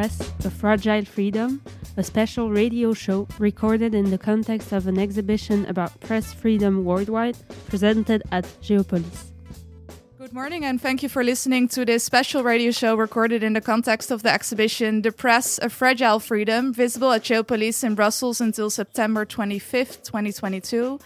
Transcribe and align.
Press, 0.00 0.32
A 0.46 0.50
Fragile 0.50 1.04
Freedom, 1.04 1.60
a 1.98 2.02
special 2.02 2.48
radio 2.50 2.94
show 2.94 3.28
recorded 3.38 3.94
in 3.94 4.08
the 4.10 4.16
context 4.16 4.72
of 4.72 4.86
an 4.86 4.98
exhibition 4.98 5.66
about 5.66 6.00
press 6.00 6.32
freedom 6.32 6.86
worldwide 6.86 7.36
presented 7.68 8.22
at 8.32 8.44
Geopolis. 8.62 9.30
Good 10.16 10.32
morning, 10.32 10.64
and 10.64 10.80
thank 10.80 11.02
you 11.02 11.10
for 11.10 11.22
listening 11.22 11.68
to 11.68 11.84
this 11.84 12.02
special 12.02 12.42
radio 12.42 12.70
show 12.70 12.94
recorded 12.94 13.42
in 13.42 13.52
the 13.52 13.60
context 13.60 14.10
of 14.10 14.22
the 14.22 14.32
exhibition 14.32 15.02
The 15.02 15.12
Press, 15.12 15.58
A 15.60 15.68
Fragile 15.68 16.18
Freedom, 16.18 16.72
visible 16.72 17.12
at 17.12 17.22
Geopolis 17.22 17.84
in 17.84 17.94
Brussels 17.94 18.40
until 18.40 18.70
September 18.70 19.26
25th, 19.26 20.02
2022. 20.04 20.98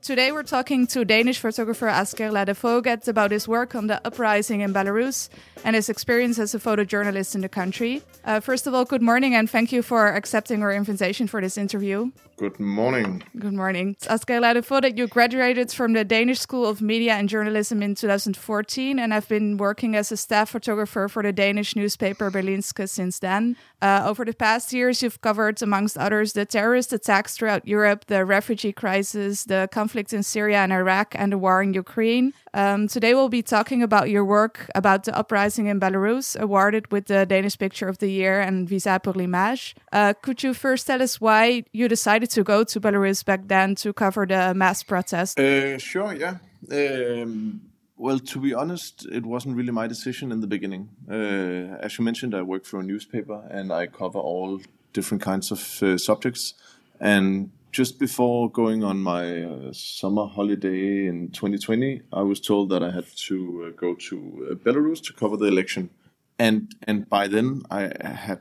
Today 0.00 0.32
we're 0.32 0.44
talking 0.44 0.86
to 0.88 1.04
Danish 1.04 1.38
photographer 1.38 1.86
Asger 1.86 2.30
Ladefoged 2.30 3.08
about 3.08 3.30
his 3.30 3.48
work 3.48 3.74
on 3.74 3.88
the 3.88 4.00
uprising 4.06 4.60
in 4.60 4.72
Belarus 4.72 5.28
and 5.64 5.74
his 5.74 5.88
experience 5.88 6.38
as 6.38 6.54
a 6.54 6.58
photojournalist 6.58 7.34
in 7.34 7.40
the 7.40 7.48
country. 7.48 8.02
Uh, 8.24 8.40
first 8.40 8.66
of 8.66 8.74
all, 8.74 8.84
good 8.84 9.02
morning 9.02 9.34
and 9.34 9.50
thank 9.50 9.72
you 9.72 9.82
for 9.82 10.06
accepting 10.06 10.62
our 10.62 10.72
invitation 10.72 11.26
for 11.26 11.40
this 11.40 11.58
interview. 11.58 12.10
Good 12.36 12.60
morning. 12.60 13.24
Good 13.36 13.52
morning. 13.54 13.96
Asger 14.02 14.40
Ladefoged, 14.40 14.96
you 14.96 15.08
graduated 15.08 15.72
from 15.72 15.92
the 15.92 16.04
Danish 16.04 16.38
School 16.38 16.66
of 16.66 16.80
Media 16.80 17.14
and 17.14 17.28
Journalism 17.28 17.82
in 17.82 17.96
2014 17.96 18.98
and 18.98 19.12
have 19.12 19.28
been 19.28 19.56
working 19.56 19.96
as 19.96 20.12
a 20.12 20.16
staff 20.16 20.50
photographer 20.50 21.08
for 21.08 21.22
the 21.24 21.32
Danish 21.32 21.74
newspaper 21.74 22.30
Berlingske 22.30 22.88
since 22.88 23.18
then. 23.18 23.56
Uh, 23.82 24.02
over 24.06 24.24
the 24.24 24.32
past 24.32 24.72
years, 24.72 25.02
you've 25.02 25.20
covered, 25.20 25.60
amongst 25.60 25.98
others, 25.98 26.32
the 26.32 26.46
terrorist 26.46 26.92
attacks 26.92 27.36
throughout 27.36 27.66
Europe, 27.66 28.04
the 28.06 28.24
refugee 28.24 28.72
crisis, 28.72 29.44
the 29.44 29.68
conflict 29.72 29.87
in 29.96 30.22
Syria 30.22 30.58
and 30.58 30.72
Iraq, 30.72 31.14
and 31.14 31.32
the 31.32 31.38
war 31.38 31.62
in 31.62 31.74
Ukraine. 31.74 32.32
Um, 32.54 32.88
today, 32.88 33.14
we'll 33.14 33.28
be 33.28 33.42
talking 33.42 33.82
about 33.82 34.10
your 34.10 34.24
work 34.24 34.70
about 34.74 35.04
the 35.04 35.16
uprising 35.16 35.66
in 35.66 35.80
Belarus, 35.80 36.38
awarded 36.38 36.90
with 36.92 37.06
the 37.06 37.26
Danish 37.26 37.58
Picture 37.58 37.88
of 37.88 37.98
the 37.98 38.10
Year 38.10 38.40
and 38.40 38.68
Visa 38.68 39.00
pour 39.02 39.14
l'Image. 39.14 39.74
Uh, 39.92 40.12
could 40.22 40.42
you 40.42 40.54
first 40.54 40.86
tell 40.86 41.02
us 41.02 41.20
why 41.20 41.64
you 41.72 41.88
decided 41.88 42.30
to 42.30 42.42
go 42.42 42.64
to 42.64 42.80
Belarus 42.80 43.24
back 43.24 43.48
then 43.48 43.74
to 43.76 43.92
cover 43.92 44.26
the 44.26 44.54
mass 44.54 44.82
protest? 44.82 45.38
Uh, 45.38 45.78
sure, 45.78 46.14
yeah. 46.14 46.36
Um, 46.70 47.60
well, 47.96 48.18
to 48.18 48.38
be 48.38 48.54
honest, 48.54 49.06
it 49.10 49.26
wasn't 49.26 49.56
really 49.56 49.72
my 49.72 49.86
decision 49.86 50.30
in 50.32 50.40
the 50.40 50.46
beginning. 50.46 50.88
Uh, 51.10 51.76
as 51.84 51.98
you 51.98 52.04
mentioned, 52.04 52.34
I 52.34 52.42
work 52.42 52.64
for 52.64 52.80
a 52.80 52.82
newspaper 52.82 53.42
and 53.50 53.72
I 53.72 53.88
cover 53.88 54.18
all 54.18 54.60
different 54.92 55.22
kinds 55.22 55.50
of 55.50 55.82
uh, 55.82 55.98
subjects. 55.98 56.54
And 57.00 57.50
just 57.72 57.98
before 57.98 58.50
going 58.50 58.82
on 58.82 59.00
my 59.00 59.42
uh, 59.42 59.72
summer 59.72 60.26
holiday 60.26 61.06
in 61.06 61.30
2020, 61.30 62.02
I 62.12 62.22
was 62.22 62.40
told 62.40 62.70
that 62.70 62.82
I 62.82 62.90
had 62.90 63.06
to 63.28 63.66
uh, 63.66 63.70
go 63.76 63.94
to 63.94 64.48
uh, 64.50 64.54
Belarus 64.54 65.02
to 65.04 65.12
cover 65.12 65.36
the 65.36 65.46
election. 65.46 65.90
And 66.38 66.74
and 66.86 67.08
by 67.08 67.28
then 67.28 67.62
I 67.70 67.90
had 68.00 68.40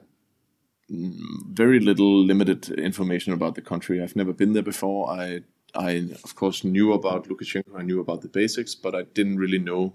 mm, 0.92 1.18
very 1.50 1.80
little 1.80 2.24
limited 2.24 2.70
information 2.80 3.34
about 3.34 3.56
the 3.56 3.62
country. 3.62 4.02
I've 4.02 4.16
never 4.16 4.34
been 4.34 4.54
there 4.54 4.64
before. 4.64 5.10
I 5.10 5.42
I 5.74 6.10
of 6.24 6.36
course 6.36 6.64
knew 6.64 6.94
about 6.94 7.28
Lukashenko. 7.28 7.78
I 7.78 7.84
knew 7.84 8.00
about 8.00 8.22
the 8.22 8.30
basics, 8.30 8.76
but 8.76 8.94
I 8.94 9.04
didn't 9.04 9.38
really 9.38 9.60
know 9.60 9.94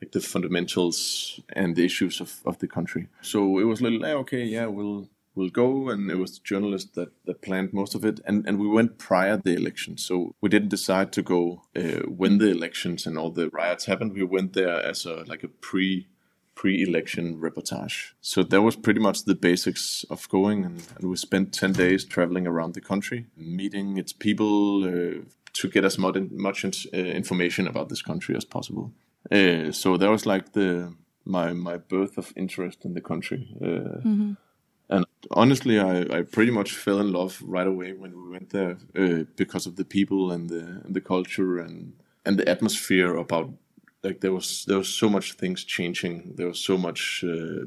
like 0.00 0.12
the 0.12 0.20
fundamentals 0.20 1.40
and 1.52 1.74
the 1.76 1.84
issues 1.84 2.20
of, 2.20 2.40
of 2.44 2.58
the 2.58 2.68
country. 2.68 3.08
So 3.20 3.58
it 3.58 3.64
was 3.64 3.80
a 3.80 3.84
little 3.84 4.04
eh, 4.04 4.14
okay, 4.14 4.44
yeah, 4.44 4.66
we'll 4.66 5.08
we'll 5.38 5.48
go, 5.50 5.88
and 5.88 6.10
it 6.10 6.16
was 6.16 6.32
the 6.32 6.44
journalist 6.44 6.94
that, 6.94 7.10
that 7.24 7.40
planned 7.40 7.72
most 7.72 7.94
of 7.94 8.04
it, 8.04 8.20
and 8.26 8.46
and 8.46 8.58
we 8.58 8.68
went 8.68 8.98
prior 8.98 9.36
the 9.36 9.54
election, 9.54 9.96
so 9.96 10.34
we 10.42 10.48
didn't 10.48 10.68
decide 10.68 11.12
to 11.12 11.22
go 11.22 11.62
uh, 11.76 12.02
when 12.20 12.38
the 12.38 12.50
elections 12.50 13.06
and 13.06 13.16
all 13.16 13.30
the 13.30 13.48
riots 13.50 13.86
happened. 13.86 14.12
We 14.12 14.24
went 14.24 14.52
there 14.52 14.82
as 14.90 15.06
a 15.06 15.24
like 15.32 15.44
a 15.44 15.48
pre 15.48 16.08
pre-election 16.54 17.40
reportage. 17.40 18.14
So 18.20 18.42
that 18.42 18.62
was 18.62 18.74
pretty 18.74 18.98
much 18.98 19.24
the 19.24 19.36
basics 19.36 20.04
of 20.10 20.28
going, 20.28 20.64
and, 20.64 20.82
and 20.96 21.08
we 21.08 21.16
spent 21.16 21.54
ten 21.54 21.72
days 21.72 22.04
traveling 22.04 22.46
around 22.48 22.74
the 22.74 22.80
country, 22.80 23.26
meeting 23.36 23.96
its 23.96 24.12
people 24.12 24.84
uh, 24.84 25.22
to 25.52 25.68
get 25.68 25.84
as 25.84 25.98
much 25.98 26.16
much 26.30 26.64
uh, 26.64 26.96
information 26.96 27.68
about 27.68 27.88
this 27.88 28.02
country 28.02 28.36
as 28.36 28.44
possible. 28.44 28.92
Uh, 29.30 29.72
so 29.72 29.96
that 29.96 30.10
was 30.10 30.26
like 30.26 30.52
the 30.52 30.92
my 31.24 31.52
my 31.52 31.76
birth 31.76 32.18
of 32.18 32.32
interest 32.36 32.84
in 32.84 32.94
the 32.94 33.00
country. 33.00 33.42
Uh, 33.62 34.00
mm-hmm. 34.02 34.32
And 34.90 35.04
honestly, 35.30 35.78
I, 35.78 36.00
I 36.18 36.22
pretty 36.22 36.50
much 36.50 36.72
fell 36.72 37.00
in 37.00 37.12
love 37.12 37.42
right 37.42 37.66
away 37.66 37.92
when 37.92 38.12
we 38.12 38.30
went 38.30 38.50
there 38.50 38.78
uh, 38.96 39.24
because 39.36 39.66
of 39.66 39.76
the 39.76 39.84
people 39.84 40.32
and 40.32 40.48
the 40.48 40.82
and 40.84 40.94
the 40.94 41.00
culture 41.00 41.58
and 41.58 41.92
and 42.24 42.38
the 42.38 42.48
atmosphere 42.48 43.14
about 43.14 43.50
like 44.02 44.20
there 44.20 44.32
was 44.32 44.64
there 44.66 44.78
was 44.78 44.88
so 44.88 45.08
much 45.08 45.34
things 45.34 45.64
changing. 45.64 46.34
There 46.36 46.48
was 46.48 46.58
so 46.58 46.78
much 46.78 47.24
uh, 47.24 47.66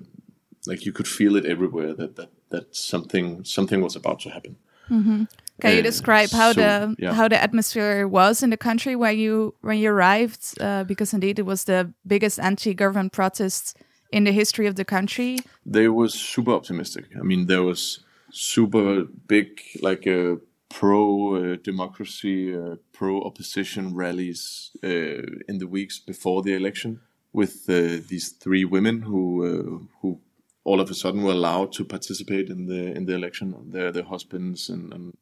like 0.65 0.85
you 0.85 0.91
could 0.91 1.07
feel 1.07 1.35
it 1.35 1.45
everywhere 1.45 1.93
that 1.93 2.15
that 2.15 2.29
that 2.49 2.75
something 2.75 3.43
something 3.43 3.81
was 3.81 3.95
about 3.95 4.19
to 4.21 4.29
happen. 4.29 4.55
Mm-hmm. 4.89 5.23
Can 5.61 5.75
you 5.75 5.83
describe 5.83 6.31
how 6.31 6.53
so, 6.53 6.61
the 6.61 6.95
yeah. 6.97 7.13
how 7.13 7.27
the 7.27 7.41
atmosphere 7.41 8.07
was 8.07 8.41
in 8.41 8.49
the 8.49 8.57
country 8.57 8.95
when 8.95 9.17
you 9.17 9.53
when 9.61 9.77
you 9.77 9.91
arrived? 9.91 10.59
Uh, 10.59 10.83
because 10.83 11.13
indeed 11.13 11.37
it 11.37 11.45
was 11.45 11.65
the 11.65 11.93
biggest 12.05 12.39
anti-government 12.39 13.11
protests 13.13 13.75
in 14.11 14.23
the 14.23 14.31
history 14.31 14.67
of 14.67 14.75
the 14.75 14.85
country? 14.85 15.39
They 15.65 15.87
was 15.87 16.13
super 16.13 16.51
optimistic. 16.51 17.05
I 17.19 17.23
mean, 17.23 17.47
there 17.47 17.63
was 17.63 18.03
super 18.31 19.03
big, 19.27 19.61
like 19.81 20.05
a 20.05 20.33
uh, 20.33 20.35
pro 20.69 21.35
uh, 21.35 21.55
democracy, 21.63 22.55
uh, 22.55 22.75
pro 22.93 23.21
opposition 23.21 23.93
rallies 23.93 24.71
uh, 24.83 25.21
in 25.47 25.57
the 25.59 25.67
weeks 25.67 25.99
before 25.99 26.41
the 26.41 26.53
election 26.53 27.01
with 27.33 27.69
uh, 27.69 27.99
these 28.07 28.29
three 28.29 28.65
women 28.65 29.01
who 29.01 29.23
uh, 29.45 29.97
who 30.01 30.19
all 30.63 30.79
of 30.79 30.89
a 30.89 30.93
sudden 30.93 31.23
were 31.23 31.31
allowed 31.31 31.71
to 31.73 31.83
participate 31.83 32.49
in 32.49 32.67
the 32.67 32.95
in 32.95 33.05
the 33.05 33.13
election. 33.13 33.55
Their 33.71 33.91
their 33.91 34.03
husbands 34.03 34.69
and 34.69 34.93
and, 34.93 35.13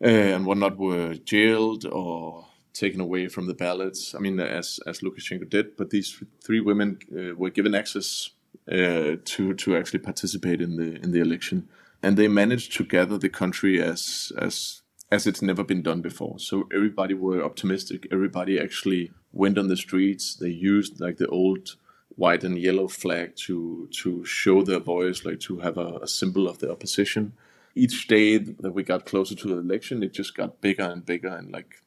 and 0.00 0.46
whatnot 0.46 0.78
were 0.78 1.14
jailed 1.14 1.84
or 1.86 2.46
taken 2.72 3.00
away 3.00 3.28
from 3.28 3.46
the 3.46 3.54
ballots. 3.54 4.14
I 4.14 4.18
mean, 4.18 4.38
as 4.40 4.80
as 4.86 5.00
Lukashenko 5.00 5.48
did, 5.48 5.76
but 5.76 5.90
these 5.90 6.22
three 6.44 6.60
women 6.60 6.98
were 7.36 7.50
given 7.50 7.74
access 7.74 8.30
uh, 8.70 9.16
to 9.24 9.54
to 9.54 9.76
actually 9.76 10.00
participate 10.00 10.60
in 10.60 10.76
the 10.76 10.96
in 11.02 11.12
the 11.12 11.20
election, 11.20 11.68
and 12.02 12.16
they 12.16 12.28
managed 12.28 12.72
to 12.74 12.84
gather 12.84 13.18
the 13.18 13.28
country 13.28 13.80
as 13.80 14.32
as 14.38 14.82
as 15.10 15.26
it's 15.26 15.42
never 15.42 15.64
been 15.64 15.82
done 15.82 16.02
before. 16.02 16.38
So 16.38 16.68
everybody 16.72 17.14
were 17.14 17.42
optimistic. 17.42 18.06
Everybody 18.10 18.60
actually 18.60 19.10
went 19.32 19.56
on 19.58 19.68
the 19.68 19.76
streets. 19.76 20.34
They 20.34 20.50
used 20.50 21.00
like 21.00 21.16
the 21.16 21.28
old 21.28 21.76
white 22.16 22.44
and 22.44 22.58
yellow 22.58 22.88
flag 22.88 23.36
to 23.36 23.88
to 24.02 24.24
show 24.24 24.62
their 24.62 24.80
voice, 24.80 25.24
like 25.24 25.40
to 25.40 25.60
have 25.60 25.78
a, 25.78 25.98
a 26.02 26.08
symbol 26.08 26.48
of 26.48 26.58
the 26.58 26.70
opposition. 26.70 27.32
Each 27.74 28.08
day 28.08 28.38
that 28.38 28.74
we 28.74 28.82
got 28.82 29.06
closer 29.06 29.34
to 29.36 29.48
the 29.48 29.58
election, 29.58 30.02
it 30.02 30.12
just 30.12 30.36
got 30.36 30.60
bigger 30.60 30.82
and 30.84 31.06
bigger. 31.06 31.28
And 31.28 31.52
like 31.52 31.82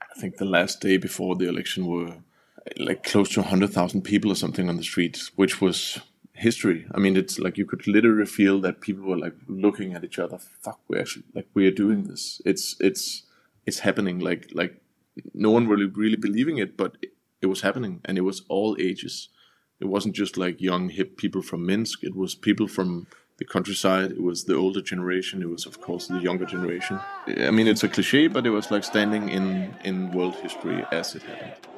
I 0.00 0.20
think 0.20 0.36
the 0.36 0.44
last 0.44 0.80
day 0.80 0.96
before 0.96 1.36
the 1.36 1.48
election 1.48 1.86
were 1.86 2.16
like 2.78 3.02
close 3.02 3.28
to 3.30 3.40
100,000 3.40 4.02
people 4.02 4.30
or 4.30 4.34
something 4.34 4.68
on 4.68 4.76
the 4.76 4.84
streets, 4.84 5.30
which 5.36 5.60
was 5.60 6.00
history. 6.34 6.86
I 6.94 6.98
mean, 6.98 7.16
it's 7.16 7.38
like 7.38 7.58
you 7.58 7.66
could 7.66 7.86
literally 7.86 8.26
feel 8.26 8.60
that 8.60 8.80
people 8.80 9.04
were 9.04 9.16
like 9.16 9.34
looking 9.46 9.94
at 9.94 10.04
each 10.04 10.18
other. 10.18 10.38
Fuck, 10.38 10.80
we 10.88 10.98
actually 10.98 11.24
like 11.34 11.48
we 11.54 11.66
are 11.66 11.70
doing 11.84 12.04
this. 12.04 12.40
It's 12.44 12.76
it's 12.80 13.22
it's 13.66 13.80
happening. 13.80 14.18
Like 14.18 14.50
like 14.52 14.80
no 15.34 15.50
one 15.50 15.68
really 15.68 15.86
really 15.86 16.16
believing 16.16 16.58
it, 16.58 16.76
but 16.76 16.96
it, 17.02 17.12
it 17.40 17.46
was 17.46 17.62
happening, 17.62 18.00
and 18.04 18.18
it 18.18 18.22
was 18.22 18.42
all 18.48 18.76
ages. 18.78 19.28
It 19.80 19.86
wasn't 19.86 20.14
just 20.14 20.36
like 20.36 20.60
young 20.60 20.90
hip 20.90 21.16
people 21.16 21.42
from 21.42 21.66
Minsk. 21.66 22.04
It 22.04 22.14
was 22.14 22.34
people 22.34 22.68
from 22.68 23.08
the 23.38 23.44
countryside. 23.44 24.12
It 24.12 24.22
was 24.22 24.44
the 24.44 24.54
older 24.54 24.82
generation. 24.82 25.42
It 25.42 25.48
was 25.48 25.66
of 25.66 25.80
course 25.80 26.06
the 26.06 26.20
younger 26.20 26.46
generation. 26.46 27.00
I 27.26 27.50
mean, 27.50 27.66
it's 27.66 27.84
a 27.84 27.88
cliche, 27.88 28.28
but 28.28 28.46
it 28.46 28.50
was 28.50 28.70
like 28.70 28.84
standing 28.84 29.28
in 29.28 29.74
in 29.84 30.12
world 30.12 30.36
history 30.36 30.84
as 30.92 31.14
it 31.14 31.22
happened. 31.22 31.71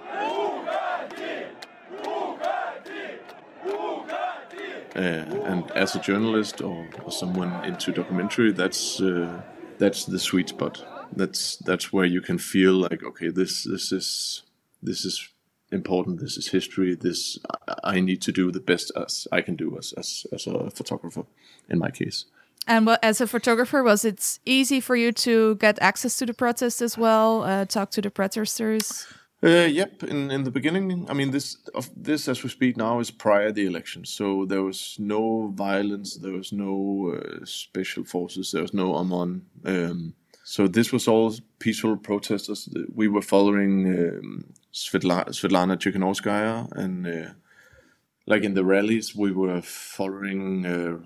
And 4.94 5.70
as 5.72 5.96
a 5.96 6.00
journalist 6.00 6.60
or, 6.60 6.88
or, 7.04 7.10
someone 7.10 7.64
into 7.64 7.92
documentary, 7.92 8.52
that's 8.52 9.00
uh, 9.00 9.42
that's 9.78 10.04
the 10.04 10.18
sweet 10.18 10.48
spot. 10.50 10.84
That's 11.12 11.56
that's 11.56 11.92
where 11.92 12.04
you 12.04 12.20
can 12.20 12.38
feel 12.38 12.74
like 12.74 13.02
okay, 13.02 13.28
this 13.28 13.64
this 13.64 13.92
is 13.92 14.42
this 14.82 15.04
is 15.04 15.28
important. 15.72 16.20
This 16.20 16.36
is 16.36 16.48
history. 16.48 16.94
This 16.94 17.38
I, 17.82 18.00
need 18.00 18.22
to 18.22 18.32
do 18.32 18.52
the 18.52 18.60
best 18.60 18.92
as 18.96 19.26
I 19.32 19.40
can 19.40 19.56
do 19.56 19.76
as 19.78 19.92
as, 19.96 20.26
as 20.32 20.46
a 20.46 20.70
photographer, 20.70 21.24
in 21.68 21.78
my 21.78 21.90
case. 21.90 22.26
And 22.66 22.88
as 23.02 23.20
a 23.20 23.26
photographer, 23.26 23.82
was 23.82 24.04
it 24.04 24.38
easy 24.46 24.80
for 24.80 24.96
you 24.96 25.12
to 25.12 25.56
get 25.56 25.78
access 25.82 26.16
to 26.18 26.26
the 26.26 26.32
protest 26.32 26.80
as 26.80 26.96
well? 26.96 27.42
Uh, 27.42 27.64
talk 27.66 27.90
to 27.90 28.00
the 28.00 28.10
protesters. 28.10 29.06
Uh, 29.44 29.68
yep. 29.70 30.02
In 30.04 30.30
in 30.30 30.44
the 30.44 30.50
beginning, 30.50 31.10
I 31.10 31.14
mean, 31.14 31.30
this 31.32 31.58
of 31.74 31.90
this 32.04 32.28
as 32.28 32.42
we 32.42 32.50
speak 32.50 32.76
now 32.76 33.00
is 33.00 33.10
prior 33.12 33.52
the 33.52 33.66
election, 33.66 34.06
so 34.06 34.46
there 34.46 34.62
was 34.62 34.96
no 34.98 35.48
violence, 35.54 36.16
there 36.16 36.32
was 36.32 36.52
no 36.52 37.14
uh, 37.16 37.44
special 37.44 38.04
forces, 38.04 38.50
there 38.52 38.62
was 38.62 38.74
no 38.74 38.94
OMON. 38.94 39.42
Um, 39.64 40.14
so 40.44 40.68
this 40.68 40.92
was 40.92 41.08
all 41.08 41.34
peaceful 41.58 41.96
protesters. 41.98 42.68
We 42.94 43.08
were 43.08 43.22
following 43.22 43.86
um, 43.86 44.44
Svetlana, 44.72 45.28
Svetlana 45.30 45.76
Tikhanovskaya, 45.76 46.72
and 46.72 47.06
uh, 47.06 47.32
like 48.26 48.44
in 48.44 48.54
the 48.54 48.64
rallies, 48.64 49.14
we 49.16 49.32
were 49.32 49.62
following 49.62 50.66
uh, 50.66 50.98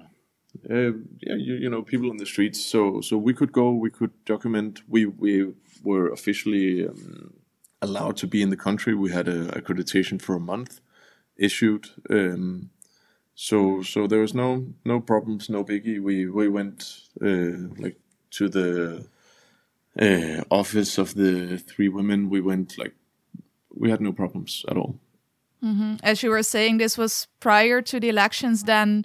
Uh, 0.70 0.93
yeah, 1.20 1.37
you, 1.37 1.55
you 1.55 1.70
know, 1.70 1.82
people 1.82 2.11
on 2.11 2.19
the 2.19 2.26
streets. 2.26 2.61
So 2.64 3.00
so 3.00 3.17
we 3.19 3.35
could 3.35 3.52
go, 3.52 3.73
we 3.73 3.90
could 3.90 4.12
document. 4.26 4.82
We 4.88 5.06
we 5.06 5.55
were 5.85 6.12
officially 6.12 6.87
um, 6.88 7.35
allowed 7.80 8.16
to 8.19 8.26
be 8.26 8.42
in 8.42 8.50
the 8.50 8.56
country. 8.56 8.94
We 8.94 9.10
had 9.10 9.28
a 9.28 9.46
accreditation 9.48 10.20
for 10.20 10.36
a 10.36 10.40
month 10.40 10.80
issued. 11.36 11.88
Um, 12.10 12.70
so 13.34 13.82
so 13.82 14.06
there 14.06 14.20
was 14.20 14.34
no 14.34 14.66
no 14.84 15.00
problems, 15.00 15.48
no 15.48 15.64
biggie. 15.64 16.00
We 16.00 16.26
we 16.26 16.48
went 16.48 17.02
uh, 17.22 17.70
like 17.78 17.96
to 18.30 18.48
the 18.48 19.06
uh, 20.00 20.42
office 20.50 20.98
of 20.98 21.14
the 21.14 21.58
three 21.58 21.88
women. 21.88 22.30
We 22.30 22.40
went 22.40 22.78
like 22.78 22.94
we 23.75 23.90
had 23.90 24.00
no 24.00 24.12
problems 24.12 24.64
at 24.69 24.76
all. 24.76 24.98
As 26.02 26.22
you 26.22 26.30
were 26.30 26.42
saying, 26.42 26.78
this 26.78 26.96
was 26.96 27.26
prior 27.40 27.82
to 27.82 28.00
the 28.00 28.08
elections. 28.08 28.64
Then, 28.64 29.04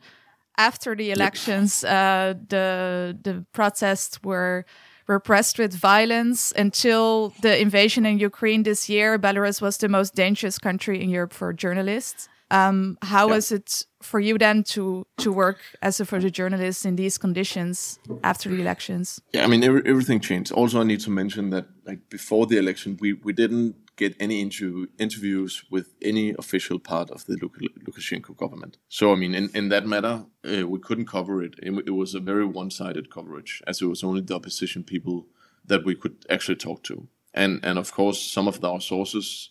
after 0.58 0.96
the 0.96 1.12
elections, 1.12 1.84
uh, 1.84 2.36
the 2.50 3.18
the 3.22 3.46
protests 3.54 4.20
were 4.24 4.66
repressed 5.08 5.60
with 5.60 5.74
violence 5.74 6.54
until 6.56 7.34
the 7.42 7.60
invasion 7.60 8.06
in 8.06 8.20
Ukraine 8.20 8.64
this 8.64 8.90
year. 8.90 9.20
Belarus 9.20 9.62
was 9.62 9.78
the 9.78 9.90
most 9.90 10.16
dangerous 10.16 10.58
country 10.60 11.02
in 11.02 11.10
Europe 11.10 11.34
for 11.34 11.54
journalists. 11.54 12.30
Um, 12.52 12.98
how 13.02 13.28
Yeah. 13.28 13.36
was 13.36 13.52
it 13.52 13.86
for 14.02 14.20
you 14.20 14.38
then 14.38 14.64
to 14.76 15.06
to 15.18 15.32
work 15.32 15.58
as 15.82 16.00
a 16.00 16.06
photojournalist 16.06 16.86
in 16.86 16.96
these 16.96 17.18
conditions 17.18 18.00
after 18.24 18.50
the 18.50 18.60
elections? 18.62 19.20
Yeah, 19.34 19.44
I 19.46 19.48
mean 19.48 19.64
every, 19.64 19.82
everything 19.86 20.20
changed. 20.20 20.52
Also, 20.52 20.80
I 20.80 20.84
need 20.84 21.00
to 21.02 21.12
mention 21.12 21.50
that 21.50 21.66
like 21.88 22.00
before 22.10 22.46
the 22.46 22.58
election, 22.58 22.98
we 23.02 23.14
we 23.14 23.34
didn't 23.34 23.76
get 23.96 24.16
any 24.20 24.42
interview, 24.42 24.88
interviews 24.98 25.64
with 25.70 25.94
any 26.02 26.32
official 26.38 26.80
part 26.80 27.10
of 27.12 27.26
the 27.26 27.38
Luk- 27.42 27.60
Lukashenko 27.86 28.36
government. 28.36 28.78
So 28.90 29.12
I 29.12 29.16
mean, 29.16 29.36
in, 29.36 29.50
in 29.54 29.70
that 29.70 29.86
matter, 29.86 30.26
uh, 30.46 30.68
we 30.68 30.80
couldn't 30.80 31.08
cover 31.08 31.44
it. 31.44 31.56
it. 31.62 31.74
It 31.86 31.92
was 31.92 32.16
a 32.16 32.20
very 32.20 32.46
one-sided 32.46 33.10
coverage, 33.12 33.62
as 33.68 33.82
it 33.82 33.86
was 33.86 34.04
only 34.04 34.22
the 34.22 34.36
opposition 34.36 34.84
people 34.84 35.28
that 35.66 35.86
we 35.86 35.96
could 35.96 36.26
actually 36.30 36.58
talk 36.58 36.84
to. 36.84 37.08
And 37.34 37.60
and 37.64 37.80
of 37.80 37.92
course, 37.92 38.22
some 38.22 38.48
of 38.48 38.64
our 38.64 38.82
sources 38.82 39.50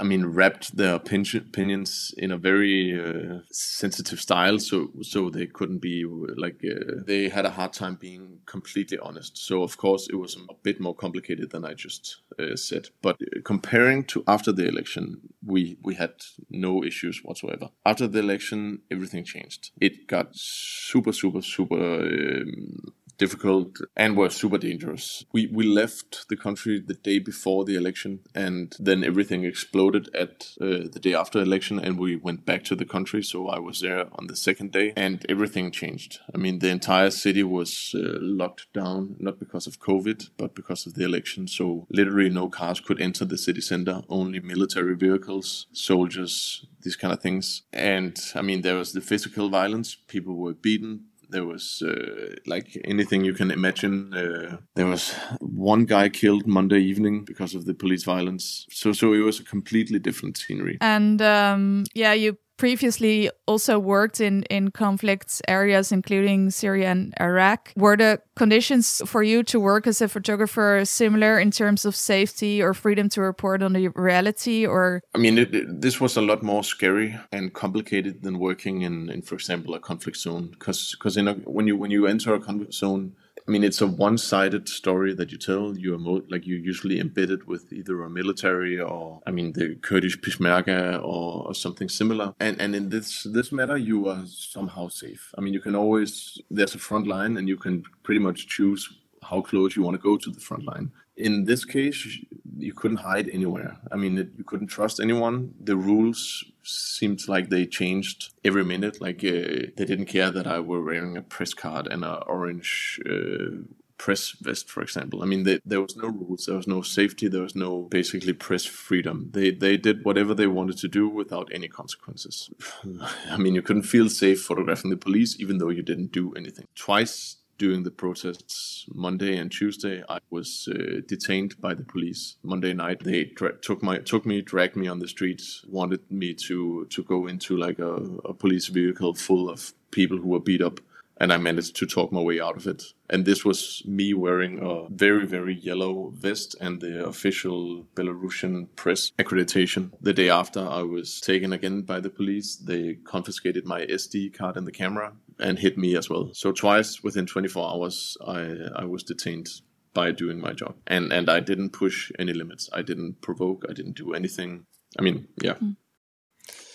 I 0.00 0.04
mean, 0.04 0.26
wrapped 0.26 0.76
their 0.76 0.94
opinions 0.94 2.14
in 2.16 2.30
a 2.30 2.38
very 2.38 2.98
uh, 2.98 3.40
sensitive 3.50 4.20
style, 4.20 4.58
so 4.58 4.90
so 5.02 5.30
they 5.30 5.46
couldn't 5.46 5.78
be 5.78 6.04
like 6.36 6.60
uh, 6.64 7.02
they 7.06 7.28
had 7.28 7.44
a 7.44 7.50
hard 7.50 7.72
time 7.72 7.96
being 7.96 8.38
completely 8.46 8.98
honest. 8.98 9.36
So 9.38 9.62
of 9.62 9.76
course, 9.76 10.08
it 10.08 10.16
was 10.16 10.36
a 10.36 10.54
bit 10.62 10.80
more 10.80 10.94
complicated 10.94 11.50
than 11.50 11.64
I 11.64 11.74
just 11.74 12.22
uh, 12.38 12.56
said. 12.56 12.88
But 13.02 13.16
uh, 13.20 13.40
comparing 13.44 14.04
to 14.04 14.22
after 14.26 14.52
the 14.52 14.68
election, 14.68 15.20
we 15.44 15.78
we 15.82 15.94
had 15.94 16.14
no 16.48 16.84
issues 16.84 17.20
whatsoever. 17.24 17.70
After 17.84 18.06
the 18.06 18.20
election, 18.20 18.82
everything 18.90 19.24
changed. 19.24 19.70
It 19.80 20.06
got 20.06 20.28
super, 20.32 21.12
super, 21.12 21.42
super. 21.42 21.76
Um, 21.76 22.94
difficult 23.18 23.78
and 23.96 24.16
were 24.16 24.30
super 24.30 24.58
dangerous. 24.58 25.24
We 25.32 25.46
we 25.48 25.64
left 25.64 26.28
the 26.28 26.36
country 26.36 26.80
the 26.80 26.94
day 26.94 27.18
before 27.18 27.64
the 27.64 27.76
election, 27.76 28.20
and 28.34 28.74
then 28.78 29.04
everything 29.04 29.44
exploded 29.44 30.08
at 30.14 30.48
uh, 30.60 30.88
the 30.92 31.00
day 31.02 31.14
after 31.14 31.40
election, 31.40 31.78
and 31.78 31.98
we 31.98 32.16
went 32.16 32.46
back 32.46 32.64
to 32.64 32.76
the 32.76 32.86
country. 32.86 33.22
So 33.22 33.48
I 33.48 33.58
was 33.58 33.80
there 33.80 34.06
on 34.12 34.28
the 34.28 34.36
second 34.36 34.72
day, 34.72 34.92
and 34.96 35.26
everything 35.28 35.70
changed. 35.70 36.20
I 36.34 36.38
mean, 36.38 36.60
the 36.60 36.70
entire 36.70 37.10
city 37.10 37.42
was 37.42 37.94
uh, 37.94 38.18
locked 38.20 38.72
down, 38.72 39.16
not 39.18 39.38
because 39.38 39.66
of 39.66 39.80
COVID, 39.80 40.30
but 40.36 40.54
because 40.54 40.86
of 40.86 40.94
the 40.94 41.04
election. 41.04 41.48
So 41.48 41.86
literally, 41.90 42.30
no 42.30 42.48
cars 42.48 42.80
could 42.80 43.00
enter 43.00 43.24
the 43.24 43.38
city 43.38 43.60
center. 43.60 44.02
Only 44.08 44.40
military 44.40 44.96
vehicles, 44.96 45.66
soldiers, 45.72 46.66
these 46.82 46.96
kind 46.96 47.12
of 47.12 47.20
things. 47.20 47.62
And 47.72 48.16
I 48.34 48.42
mean, 48.42 48.62
there 48.62 48.76
was 48.76 48.92
the 48.92 49.00
physical 49.00 49.48
violence. 49.48 49.96
People 50.06 50.36
were 50.36 50.54
beaten 50.54 51.06
there 51.28 51.44
was 51.44 51.82
uh, 51.82 52.36
like 52.46 52.80
anything 52.84 53.24
you 53.24 53.34
can 53.34 53.50
imagine. 53.50 54.14
Uh, 54.14 54.58
there 54.74 54.86
was 54.86 55.12
one 55.40 55.84
guy 55.84 56.08
killed 56.08 56.46
Monday 56.46 56.80
evening 56.80 57.24
because 57.24 57.54
of 57.54 57.64
the 57.64 57.74
police 57.74 58.04
violence. 58.04 58.66
So, 58.70 58.92
so 58.92 59.12
it 59.12 59.20
was 59.20 59.40
a 59.40 59.44
completely 59.44 59.98
different 59.98 60.36
scenery. 60.38 60.78
And 60.80 61.20
um, 61.22 61.84
yeah, 61.94 62.12
you 62.12 62.38
previously 62.58 63.30
also 63.46 63.78
worked 63.78 64.20
in 64.20 64.42
in 64.50 64.70
conflict 64.70 65.40
areas, 65.48 65.90
including 65.92 66.50
Syria 66.50 66.90
and 66.90 67.14
Iraq. 67.20 67.72
Were 67.76 67.96
the 67.96 68.20
conditions 68.36 69.00
for 69.06 69.22
you 69.22 69.42
to 69.44 69.58
work 69.60 69.86
as 69.86 70.02
a 70.02 70.08
photographer 70.08 70.82
similar 70.84 71.38
in 71.40 71.50
terms 71.50 71.84
of 71.86 71.94
safety 71.96 72.62
or 72.62 72.74
freedom 72.74 73.08
to 73.10 73.20
report 73.22 73.62
on 73.62 73.72
the 73.72 73.88
reality, 73.88 74.66
or 74.66 75.00
I 75.14 75.18
mean, 75.18 75.38
it, 75.38 75.54
it- 75.54 75.80
this 75.80 76.00
was 76.00 76.16
a 76.16 76.20
lot 76.22 76.42
more 76.42 76.62
scary 76.64 77.16
and 77.32 77.52
complicated 77.54 78.22
than 78.22 78.38
working 78.38 78.82
in, 78.82 79.08
in 79.10 79.22
for 79.22 79.34
example, 79.36 79.74
a 79.74 79.80
conflict 79.80 80.18
zone. 80.18 80.48
Because 80.50 80.94
because 80.98 81.16
when 81.44 81.66
you 81.68 81.76
when 81.78 81.90
you 81.90 82.06
enter 82.06 82.34
a 82.34 82.40
conflict 82.40 82.74
zone, 82.74 83.12
I 83.48 83.50
mean, 83.50 83.64
it's 83.64 83.80
a 83.80 83.86
one-sided 83.86 84.68
story 84.68 85.14
that 85.14 85.32
you 85.32 85.38
tell. 85.38 85.74
You 85.76 85.94
are 85.94 85.98
mo- 85.98 86.22
like 86.28 86.46
you're 86.46 86.58
usually 86.58 87.00
embedded 87.00 87.46
with 87.46 87.72
either 87.72 88.02
a 88.02 88.10
military 88.10 88.78
or, 88.78 89.22
I 89.26 89.30
mean, 89.30 89.54
the 89.54 89.76
Kurdish 89.76 90.18
Peshmerga 90.20 91.02
or, 91.02 91.46
or 91.46 91.54
something 91.54 91.88
similar. 91.88 92.34
And 92.40 92.60
and 92.60 92.76
in 92.76 92.90
this 92.90 93.22
this 93.22 93.50
matter, 93.50 93.78
you 93.78 94.06
are 94.08 94.22
somehow 94.26 94.88
safe. 94.88 95.32
I 95.38 95.40
mean, 95.40 95.54
you 95.54 95.60
can 95.60 95.74
always 95.74 96.38
there's 96.50 96.74
a 96.74 96.78
front 96.78 97.06
line, 97.06 97.38
and 97.38 97.48
you 97.48 97.56
can 97.56 97.84
pretty 98.02 98.20
much 98.20 98.48
choose 98.48 98.86
how 99.22 99.40
close 99.40 99.74
you 99.74 99.82
want 99.82 99.94
to 99.94 100.02
go 100.02 100.18
to 100.18 100.30
the 100.30 100.40
front 100.40 100.64
line. 100.66 100.92
In 101.18 101.44
this 101.44 101.64
case, 101.64 102.20
you 102.56 102.72
couldn't 102.72 102.98
hide 102.98 103.28
anywhere. 103.28 103.78
I 103.90 103.96
mean, 103.96 104.18
it, 104.18 104.28
you 104.38 104.44
couldn't 104.44 104.68
trust 104.68 105.00
anyone. 105.00 105.54
The 105.60 105.76
rules 105.76 106.44
seemed 106.62 107.26
like 107.28 107.48
they 107.48 107.66
changed 107.66 108.32
every 108.44 108.64
minute. 108.64 109.00
Like 109.00 109.18
uh, 109.24 109.74
they 109.76 109.84
didn't 109.84 110.06
care 110.06 110.30
that 110.30 110.46
I 110.46 110.60
were 110.60 110.82
wearing 110.82 111.16
a 111.16 111.22
press 111.22 111.54
card 111.54 111.88
and 111.88 112.04
a 112.04 112.22
orange 112.24 113.00
uh, 113.04 113.62
press 113.98 114.30
vest, 114.40 114.70
for 114.70 114.82
example. 114.82 115.22
I 115.22 115.26
mean, 115.26 115.42
they, 115.42 115.58
there 115.66 115.80
was 115.80 115.96
no 115.96 116.08
rules. 116.08 116.46
There 116.46 116.56
was 116.56 116.68
no 116.68 116.82
safety. 116.82 117.26
There 117.26 117.42
was 117.42 117.56
no 117.56 117.82
basically 117.82 118.32
press 118.32 118.64
freedom. 118.64 119.30
They 119.32 119.50
they 119.50 119.76
did 119.76 120.04
whatever 120.04 120.34
they 120.34 120.46
wanted 120.46 120.78
to 120.78 120.88
do 120.88 121.08
without 121.08 121.48
any 121.52 121.68
consequences. 121.68 122.50
I 123.30 123.36
mean, 123.36 123.54
you 123.56 123.62
couldn't 123.62 123.82
feel 123.82 124.08
safe 124.08 124.42
photographing 124.42 124.90
the 124.90 124.96
police, 124.96 125.38
even 125.40 125.58
though 125.58 125.70
you 125.70 125.82
didn't 125.82 126.12
do 126.12 126.32
anything. 126.34 126.66
Twice 126.76 127.37
during 127.58 127.82
the 127.82 127.90
protests 127.90 128.86
Monday 128.94 129.36
and 129.36 129.50
Tuesday, 129.50 130.02
I 130.08 130.18
was 130.30 130.68
uh, 130.72 131.00
detained 131.06 131.60
by 131.60 131.74
the 131.74 131.84
police. 131.84 132.36
Monday 132.42 132.72
night, 132.72 133.02
they 133.04 133.24
took 133.62 133.82
my 133.82 133.98
took 133.98 134.24
me, 134.24 134.40
dragged 134.40 134.76
me 134.76 134.88
on 134.88 135.00
the 135.00 135.08
streets, 135.08 135.64
wanted 135.68 136.00
me 136.10 136.34
to 136.34 136.86
to 136.86 137.02
go 137.02 137.26
into 137.26 137.56
like 137.56 137.78
a, 137.78 137.94
a 138.24 138.32
police 138.32 138.68
vehicle 138.68 139.14
full 139.14 139.50
of 139.50 139.72
people 139.90 140.18
who 140.18 140.28
were 140.28 140.40
beat 140.40 140.62
up, 140.62 140.80
and 141.20 141.32
I 141.32 141.36
managed 141.36 141.76
to 141.76 141.86
talk 141.86 142.12
my 142.12 142.20
way 142.20 142.40
out 142.40 142.56
of 142.56 142.66
it. 142.66 142.82
And 143.10 143.24
this 143.24 143.44
was 143.44 143.82
me 143.86 144.14
wearing 144.14 144.60
a 144.62 144.88
very 144.88 145.26
very 145.26 145.54
yellow 145.54 146.12
vest 146.16 146.56
and 146.60 146.80
the 146.80 147.06
official 147.06 147.86
Belarusian 147.94 148.68
press 148.76 149.12
accreditation. 149.18 149.92
The 150.00 150.12
day 150.12 150.30
after, 150.30 150.60
I 150.60 150.82
was 150.82 151.20
taken 151.20 151.52
again 151.52 151.82
by 151.82 152.00
the 152.00 152.10
police. 152.10 152.56
They 152.56 152.94
confiscated 153.04 153.66
my 153.66 153.86
SD 153.86 154.36
card 154.36 154.56
and 154.56 154.66
the 154.66 154.72
camera 154.72 155.12
and 155.38 155.58
hit 155.58 155.78
me 155.78 155.96
as 155.96 156.08
well. 156.10 156.30
So 156.32 156.52
twice 156.52 157.02
within 157.02 157.26
24 157.26 157.70
hours, 157.70 158.16
I 158.26 158.56
I 158.76 158.84
was 158.84 159.02
detained 159.02 159.48
by 159.94 160.12
doing 160.12 160.40
my 160.40 160.52
job, 160.52 160.76
and 160.86 161.12
and 161.12 161.28
I 161.28 161.40
didn't 161.40 161.70
push 161.70 162.12
any 162.18 162.32
limits. 162.32 162.68
I 162.72 162.82
didn't 162.82 163.20
provoke. 163.20 163.64
I 163.68 163.72
didn't 163.72 163.96
do 163.96 164.12
anything. 164.14 164.64
I 164.98 165.02
mean, 165.02 165.28
yeah. 165.42 165.54
Mm. 165.54 165.76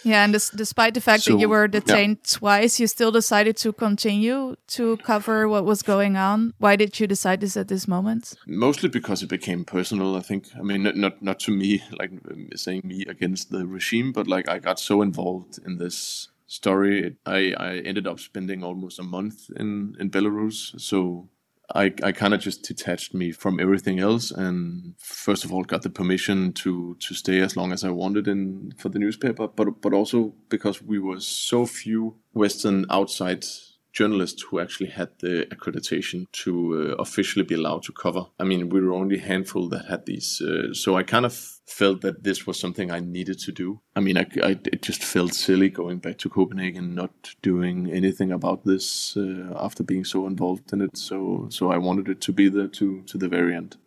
Yeah, 0.03 0.24
and 0.24 0.33
des- 0.33 0.55
despite 0.55 0.93
the 0.93 1.01
fact 1.01 1.25
that 1.25 1.39
you 1.39 1.50
were 1.50 1.63
yeah. 1.63 1.79
detained 1.79 2.24
twice, 2.24 2.79
you 2.79 2.88
still 2.88 3.12
decided 3.12 3.57
to 3.57 3.74
continue 3.74 4.55
to 4.67 4.98
cover 4.98 5.48
what 5.48 5.65
was 5.65 5.81
going 5.81 6.17
on. 6.17 6.53
Why 6.57 6.75
did 6.75 7.00
you 7.00 7.07
decide 7.07 7.41
this 7.41 7.55
at 7.57 7.67
this 7.67 7.88
moment? 7.88 8.33
Mostly 8.45 8.89
because 8.89 9.24
it 9.24 9.29
became 9.29 9.65
personal. 9.65 10.15
I 10.15 10.22
think. 10.22 10.48
I 10.57 10.62
mean, 10.62 10.83
not 10.83 10.95
not, 10.95 11.22
not 11.22 11.39
to 11.41 11.51
me, 11.51 11.83
like 12.00 12.12
saying 12.55 12.81
me 12.83 13.05
against 13.07 13.51
the 13.51 13.65
regime, 13.65 14.12
but 14.12 14.27
like 14.27 14.50
I 14.50 14.60
got 14.60 14.79
so 14.79 15.01
involved 15.01 15.60
in 15.65 15.77
this 15.77 16.29
story. 16.48 17.07
It, 17.07 17.15
I 17.25 17.53
I 17.57 17.77
ended 17.77 18.07
up 18.07 18.19
spending 18.19 18.63
almost 18.63 19.00
a 19.00 19.03
month 19.03 19.50
in 19.55 19.95
in 20.00 20.10
Belarus. 20.10 20.79
So 20.79 21.29
I, 21.74 21.93
I 22.03 22.12
kind 22.12 22.34
of 22.34 22.41
just 22.41 22.63
detached 22.63 23.13
me 23.13 23.32
from 23.32 23.60
everything 23.60 24.00
else 24.00 24.32
and 24.32 24.96
first 24.98 25.46
of 25.46 25.53
all 25.53 25.63
got 25.63 25.82
the 25.82 25.89
permission 25.89 26.51
to 26.53 26.96
to 27.00 27.13
stay 27.13 27.39
as 27.39 27.55
long 27.55 27.72
as 27.72 27.84
I 27.84 27.89
wanted 27.89 28.27
in 28.27 28.74
for 28.77 28.89
the 28.89 29.00
newspaper 29.00 29.48
but 29.48 29.82
but 29.82 29.93
also 29.93 30.34
because 30.50 30.82
we 30.82 31.00
were 31.00 31.20
so 31.20 31.65
few 31.65 32.17
western 32.34 32.86
outside 32.89 33.46
journalists 33.93 34.41
who 34.41 34.59
actually 34.59 34.89
had 34.89 35.09
the 35.19 35.47
accreditation 35.51 36.25
to 36.31 36.51
uh, 36.97 37.01
officially 37.01 37.45
be 37.45 37.55
allowed 37.55 37.83
to 37.83 37.93
cover. 37.93 38.25
I 38.39 38.43
mean 38.43 38.69
we 38.69 38.81
were 38.81 38.93
only 38.93 39.17
a 39.17 39.21
handful 39.21 39.69
that 39.69 39.85
had 39.85 40.05
these 40.05 40.41
uh, 40.41 40.73
so 40.73 40.97
I 40.97 41.03
kind 41.03 41.25
of 41.25 41.33
felt 41.65 42.01
that 42.01 42.23
this 42.23 42.45
was 42.45 42.59
something 42.59 42.91
I 42.91 43.00
needed 43.00 43.39
to 43.39 43.51
do. 43.51 43.79
I 43.95 44.00
mean 44.01 44.17
I, 44.17 44.25
I 44.43 44.51
it 44.75 44.81
just 44.81 45.03
felt 45.03 45.33
silly 45.33 45.69
going 45.69 46.00
back 46.00 46.17
to 46.19 46.29
Copenhagen 46.29 46.95
not 46.95 47.35
doing 47.41 47.91
anything 47.91 48.31
about 48.31 48.65
this 48.65 49.15
uh, 49.15 49.53
after 49.55 49.83
being 49.83 50.05
so 50.05 50.27
involved 50.27 50.73
in 50.73 50.81
it. 50.81 50.97
So 50.97 51.47
so 51.50 51.71
I 51.71 51.77
wanted 51.77 52.09
it 52.09 52.19
to 52.21 52.33
be 52.33 52.50
there 52.50 52.67
to 52.79 53.01
to 53.03 53.17
the 53.17 53.29
very 53.29 53.55
end 53.55 53.77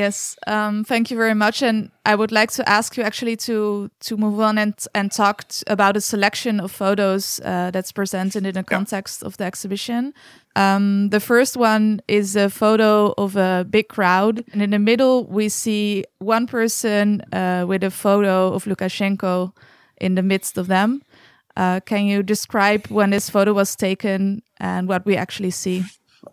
Yes, 0.00 0.34
um, 0.46 0.82
thank 0.82 1.10
you 1.10 1.16
very 1.18 1.34
much. 1.34 1.62
And 1.62 1.90
I 2.06 2.14
would 2.14 2.32
like 2.32 2.50
to 2.52 2.66
ask 2.66 2.96
you 2.96 3.02
actually 3.02 3.36
to 3.48 3.90
to 4.00 4.16
move 4.16 4.40
on 4.40 4.56
and 4.56 4.74
and 4.94 5.12
talk 5.12 5.44
about 5.66 5.96
a 5.96 6.00
selection 6.00 6.60
of 6.60 6.72
photos 6.72 7.38
uh, 7.44 7.70
that's 7.70 7.92
presented 7.92 8.46
in 8.46 8.54
the 8.54 8.62
context 8.62 9.20
yeah. 9.20 9.26
of 9.26 9.36
the 9.36 9.44
exhibition. 9.44 10.14
Um, 10.56 11.10
the 11.10 11.20
first 11.20 11.56
one 11.56 12.00
is 12.08 12.34
a 12.36 12.48
photo 12.48 13.12
of 13.18 13.36
a 13.36 13.66
big 13.68 13.88
crowd, 13.88 14.42
and 14.52 14.62
in 14.62 14.70
the 14.70 14.78
middle 14.78 15.26
we 15.26 15.50
see 15.50 16.04
one 16.18 16.46
person 16.46 17.20
uh, 17.32 17.66
with 17.68 17.84
a 17.84 17.90
photo 17.90 18.54
of 18.54 18.64
Lukashenko 18.64 19.52
in 20.00 20.14
the 20.14 20.22
midst 20.22 20.58
of 20.58 20.66
them. 20.66 21.02
Uh, 21.56 21.80
can 21.84 22.06
you 22.06 22.22
describe 22.22 22.86
when 22.90 23.10
this 23.10 23.28
photo 23.28 23.52
was 23.52 23.76
taken 23.76 24.40
and 24.56 24.88
what 24.88 25.04
we 25.04 25.16
actually 25.16 25.50
see? 25.50 25.84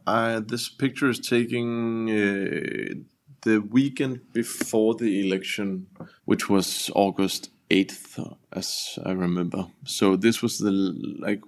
Uh, 0.06 0.40
this 0.40 0.70
picture 0.70 1.10
is 1.10 1.20
taking 1.20 2.10
uh, 2.10 3.17
the 3.48 3.60
weekend 3.60 4.20
before 4.34 4.94
the 4.96 5.26
election, 5.26 5.88
which 6.26 6.50
was 6.50 6.92
August 6.94 7.50
8th, 7.70 8.36
as 8.52 9.00
I 9.06 9.12
remember. 9.12 9.68
So 9.86 10.16
this 10.18 10.42
was 10.42 10.60
the 10.60 10.72
like 11.20 11.42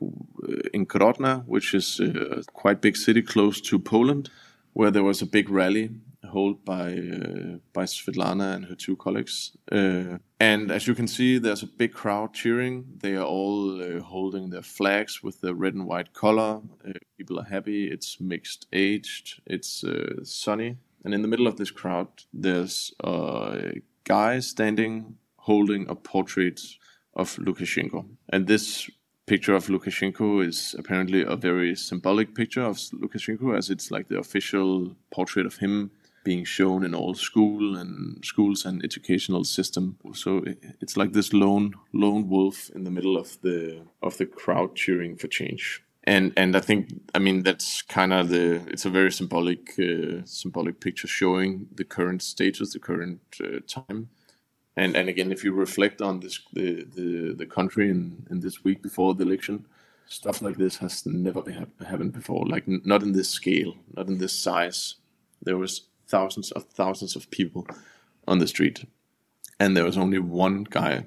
in 0.74 0.86
Grodno, 0.86 1.44
which 1.46 1.74
is 1.74 2.00
a 2.00 2.44
quite 2.54 2.82
big 2.82 2.96
city 2.96 3.22
close 3.22 3.62
to 3.62 3.80
Poland, 3.80 4.30
where 4.74 4.92
there 4.92 5.04
was 5.04 5.22
a 5.22 5.26
big 5.26 5.50
rally 5.50 5.90
held 6.32 6.64
by 6.64 6.94
uh, 6.94 7.58
by 7.74 7.86
Svetlana 7.86 8.56
and 8.56 8.66
her 8.66 8.76
two 8.76 8.96
colleagues. 8.96 9.58
Uh, 9.72 10.18
and 10.40 10.72
as 10.72 10.88
you 10.88 10.96
can 10.96 11.08
see, 11.08 11.40
there's 11.40 11.64
a 11.64 11.68
big 11.78 11.94
crowd 11.94 12.34
cheering. 12.34 12.86
They 13.02 13.16
are 13.16 13.26
all 13.26 13.82
uh, 13.82 14.02
holding 14.02 14.50
their 14.50 14.64
flags 14.78 15.24
with 15.24 15.42
the 15.42 15.54
red 15.54 15.74
and 15.74 15.88
white 15.88 16.14
color. 16.14 16.62
Uh, 16.86 16.94
people 17.18 17.40
are 17.40 17.50
happy. 17.50 17.92
It's 17.92 18.20
mixed 18.20 18.68
aged. 18.72 19.42
It's 19.46 19.84
uh, 19.84 20.24
sunny. 20.24 20.78
And 21.04 21.14
in 21.14 21.22
the 21.22 21.28
middle 21.28 21.48
of 21.48 21.58
this 21.58 21.72
crowd, 21.72 22.08
there's 22.34 22.94
a 23.04 23.82
guy 24.04 24.40
standing 24.40 25.18
holding 25.38 25.90
a 25.90 25.96
portrait 25.96 26.62
of 27.14 27.36
Lukashenko. 27.38 28.06
And 28.30 28.48
this 28.48 28.90
picture 29.26 29.56
of 29.56 29.68
Lukashenko 29.68 30.46
is 30.46 30.76
apparently 30.78 31.22
a 31.22 31.36
very 31.36 31.76
symbolic 31.76 32.36
picture 32.36 32.64
of 32.64 32.78
Lukashenko, 32.78 33.58
as 33.58 33.70
it's 33.70 33.92
like 33.92 34.08
the 34.08 34.20
official 34.20 34.96
portrait 35.12 35.46
of 35.46 35.58
him 35.58 35.92
being 36.24 36.44
shown 36.44 36.84
in 36.84 36.94
all 36.94 37.14
school 37.14 37.78
and 37.78 38.24
schools 38.26 38.66
and 38.66 38.84
educational 38.84 39.44
system. 39.44 39.98
So 40.14 40.44
it's 40.82 40.98
like 40.98 41.14
this 41.14 41.32
lone 41.34 41.74
lone 41.94 42.28
wolf 42.28 42.70
in 42.76 42.84
the 42.84 42.92
middle 42.92 43.18
of 43.18 43.40
the 43.42 43.84
of 44.02 44.18
the 44.18 44.26
crowd 44.26 44.76
cheering 44.76 45.16
for 45.16 45.28
change 45.28 45.82
and 46.10 46.34
and 46.36 46.56
I 46.56 46.60
think 46.60 46.90
I 47.14 47.20
mean 47.20 47.44
that's 47.44 47.84
kind 47.84 48.12
of 48.14 48.30
the 48.30 48.62
it's 48.74 48.86
a 48.86 48.90
very 48.90 49.12
symbolic 49.12 49.80
uh, 49.80 50.26
symbolic 50.26 50.80
picture 50.80 51.08
showing 51.08 51.68
the 51.76 51.84
current 51.84 52.22
status, 52.24 52.74
the 52.74 52.80
current 52.80 53.22
uh, 53.44 53.60
time, 53.68 54.10
and 54.76 54.96
and 54.98 55.08
again 55.08 55.32
if 55.32 55.44
you 55.44 55.54
reflect 55.54 56.02
on 56.02 56.20
this 56.20 56.40
the 56.54 56.84
the, 56.96 57.36
the 57.38 57.46
country 57.46 57.90
in, 57.90 58.26
in 58.32 58.40
this 58.40 58.64
week 58.64 58.82
before 58.82 59.14
the 59.14 59.24
election, 59.24 59.68
stuff 60.08 60.42
like 60.42 60.58
this 60.58 60.78
has 60.78 61.06
never 61.06 61.44
been 61.44 61.68
happened 61.92 62.14
before, 62.14 62.44
like 62.48 62.68
n- 62.68 62.82
not 62.86 63.04
in 63.04 63.12
this 63.14 63.30
scale, 63.30 63.76
not 63.96 64.08
in 64.08 64.18
this 64.18 64.34
size. 64.34 64.96
There 65.44 65.58
was 65.58 65.90
thousands 66.08 66.52
of 66.52 66.64
thousands 66.64 67.16
of 67.16 67.30
people 67.30 67.68
on 68.28 68.40
the 68.40 68.48
street, 68.48 68.88
and 69.60 69.78
there 69.78 69.86
was 69.86 69.98
only 69.98 70.18
one 70.18 70.64
guy 70.64 71.06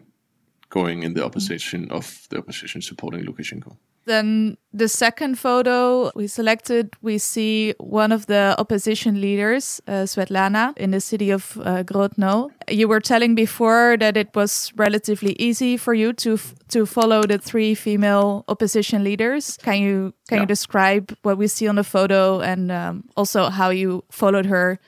going 0.70 1.02
in 1.02 1.14
the 1.14 1.24
opposition 1.24 1.90
of 1.90 2.28
the 2.30 2.38
opposition 2.38 2.80
supporting 2.80 3.24
Lukashenko. 3.24 3.76
Then 4.04 4.56
the 4.72 4.88
second 4.88 5.38
photo 5.38 6.10
we 6.14 6.26
selected, 6.26 6.94
we 7.02 7.18
see 7.18 7.74
one 7.78 8.10
of 8.10 8.26
the 8.26 8.56
opposition 8.58 9.20
leaders, 9.20 9.80
uh, 9.86 10.06
Svetlana, 10.06 10.76
in 10.76 10.90
the 10.90 11.00
city 11.00 11.30
of 11.30 11.58
uh, 11.62 11.84
Grodno. 11.84 12.50
You 12.68 12.88
were 12.88 13.00
telling 13.00 13.34
before 13.34 13.96
that 13.98 14.16
it 14.16 14.34
was 14.34 14.72
relatively 14.76 15.34
easy 15.38 15.76
for 15.76 15.94
you 15.94 16.12
to 16.14 16.38
to 16.68 16.86
follow 16.86 17.22
the 17.22 17.38
three 17.38 17.74
female 17.74 18.44
opposition 18.48 19.04
leaders. 19.04 19.56
Can 19.62 19.80
you 19.80 20.14
can 20.28 20.36
yeah. 20.36 20.42
you 20.42 20.46
describe 20.46 21.16
what 21.22 21.38
we 21.38 21.46
see 21.46 21.68
on 21.68 21.76
the 21.76 21.84
photo 21.84 22.40
and 22.40 22.72
um, 22.72 23.04
also 23.16 23.50
how 23.50 23.70
you 23.70 24.04
followed 24.10 24.46
her 24.46 24.78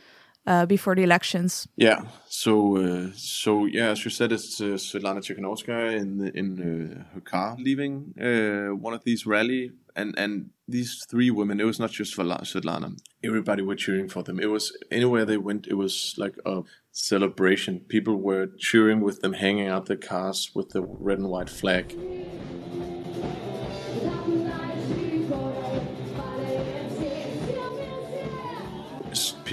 uh, 0.47 0.67
before 0.67 0.95
the 0.95 1.03
elections. 1.03 1.69
Yeah. 1.77 2.03
So 2.29 2.77
uh, 2.77 3.11
so 3.15 3.67
yeah, 3.67 3.91
as 3.91 4.05
you 4.05 4.11
said, 4.11 4.33
it's 4.33 4.61
uh, 4.61 4.77
Svetlana 4.77 5.21
Tikhanovskaya 5.21 5.99
in 5.99 6.29
in 6.35 6.49
uh, 6.61 7.15
her 7.15 7.21
car 7.21 7.57
leaving 7.59 8.15
uh, 8.21 8.75
one 8.75 8.95
of 8.95 9.05
these 9.05 9.27
rally, 9.27 9.73
and 9.97 10.15
and 10.19 10.51
these 10.69 11.05
three 11.09 11.31
women. 11.31 11.61
It 11.61 11.65
was 11.65 11.79
not 11.79 11.91
just 11.91 12.17
Svetlana. 12.17 12.99
Everybody 13.23 13.63
were 13.63 13.77
cheering 13.77 14.09
for 14.09 14.23
them. 14.23 14.41
It 14.41 14.51
was 14.51 14.77
anywhere 14.91 15.25
they 15.25 15.39
went. 15.39 15.67
It 15.67 15.75
was 15.75 16.15
like 16.17 16.37
a 16.45 16.63
celebration. 16.93 17.81
People 17.81 18.17
were 18.17 18.49
cheering 18.59 19.01
with 19.01 19.21
them, 19.21 19.33
hanging 19.33 19.69
out 19.69 19.87
their 19.87 19.97
cars 19.97 20.51
with 20.55 20.71
the 20.71 20.83
red 20.83 21.19
and 21.19 21.29
white 21.29 21.51
flag. 21.51 21.97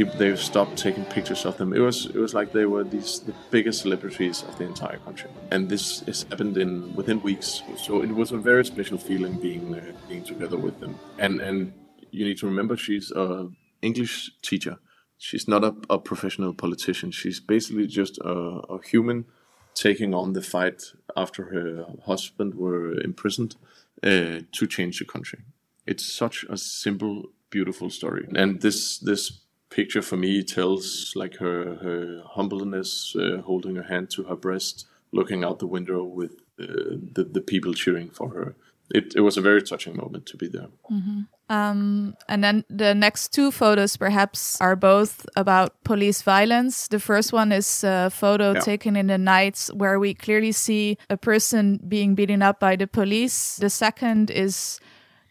People 0.02 0.20
they 0.20 0.36
stopped 0.36 0.78
taking 0.78 1.06
pictures 1.06 1.46
of 1.46 1.58
them. 1.58 1.74
It 1.74 1.80
was 1.80 2.06
it 2.06 2.16
was 2.16 2.34
like 2.34 2.52
they 2.52 2.66
were 2.66 2.84
these 2.84 3.20
the 3.20 3.34
biggest 3.52 3.82
celebrities 3.82 4.44
of 4.48 4.58
the 4.58 4.66
entire 4.66 5.00
country, 5.06 5.30
and 5.52 5.70
this 5.70 6.02
has 6.08 6.24
happened 6.24 6.58
in 6.58 6.96
within 6.96 7.22
weeks. 7.22 7.62
So 7.78 8.02
it 8.04 8.12
was 8.22 8.32
a 8.32 8.38
very 8.38 8.66
special 8.66 8.98
feeling 8.98 9.34
being 9.40 9.76
uh, 9.76 9.82
being 10.10 10.24
together 10.24 10.58
with 10.58 10.80
them. 10.80 10.96
And 11.20 11.42
and 11.42 11.74
you 12.12 12.26
need 12.26 12.38
to 12.40 12.48
remember 12.48 12.78
she's 12.78 13.12
a 13.12 13.50
English 13.82 14.32
teacher. 14.42 14.78
She's 15.18 15.48
not 15.48 15.64
a, 15.64 15.74
a 15.90 16.00
professional 16.00 16.54
politician. 16.54 17.12
She's 17.12 17.40
basically 17.40 17.88
just 17.88 18.18
a, 18.18 18.38
a 18.76 18.80
human 18.92 19.26
taking 19.76 20.14
on 20.16 20.34
the 20.34 20.42
fight 20.42 20.82
after 21.16 21.44
her 21.54 21.86
husband 22.06 22.56
were 22.56 23.00
imprisoned 23.02 23.56
uh, 24.04 24.40
to 24.52 24.68
change 24.68 24.98
the 24.98 25.06
country. 25.06 25.40
It's 25.86 26.06
such 26.06 26.46
a 26.50 26.58
simple, 26.58 27.26
beautiful 27.52 27.90
story, 27.90 28.28
and 28.36 28.62
this 28.62 29.00
this 29.00 29.42
picture 29.72 30.02
for 30.02 30.18
me 30.18 30.44
tells 30.44 31.14
like 31.16 31.38
her 31.38 31.76
her 31.82 32.22
humbleness, 32.36 33.16
uh, 33.16 33.42
holding 33.42 33.76
her 33.76 33.88
hand 33.94 34.12
to 34.12 34.24
her 34.24 34.36
breast, 34.36 34.86
looking 35.12 35.44
out 35.44 35.60
the 35.60 35.68
window 35.68 36.04
with 36.04 36.34
uh, 36.60 37.00
the 37.16 37.24
the 37.24 37.42
people 37.42 37.74
cheering 37.74 38.10
for 38.10 38.30
her. 38.30 38.56
It 38.94 39.16
it 39.16 39.22
was 39.22 39.38
a 39.38 39.42
very 39.42 39.62
touching 39.62 39.96
moment 39.96 40.26
to 40.28 40.38
be 40.38 40.48
there. 40.48 40.68
Mm-hmm. 40.92 41.22
Um, 41.50 42.16
and 42.30 42.44
then 42.44 42.64
the 42.70 42.94
next 42.96 43.34
two 43.34 43.52
photos 43.52 43.98
perhaps 43.98 44.60
are 44.62 44.76
both 44.76 45.26
about 45.36 45.84
police 45.84 46.22
violence. 46.22 46.88
The 46.88 47.00
first 47.00 47.34
one 47.34 47.52
is 47.52 47.84
a 47.84 48.10
photo 48.10 48.54
yeah. 48.54 48.62
taken 48.62 48.96
in 48.96 49.08
the 49.08 49.18
night 49.18 49.70
where 49.74 50.00
we 50.00 50.14
clearly 50.14 50.54
see 50.54 50.98
a 51.10 51.18
person 51.18 51.80
being 51.88 52.16
beaten 52.16 52.42
up 52.42 52.60
by 52.60 52.78
the 52.78 52.88
police. 52.88 53.58
The 53.58 53.70
second 53.70 54.32
is 54.32 54.80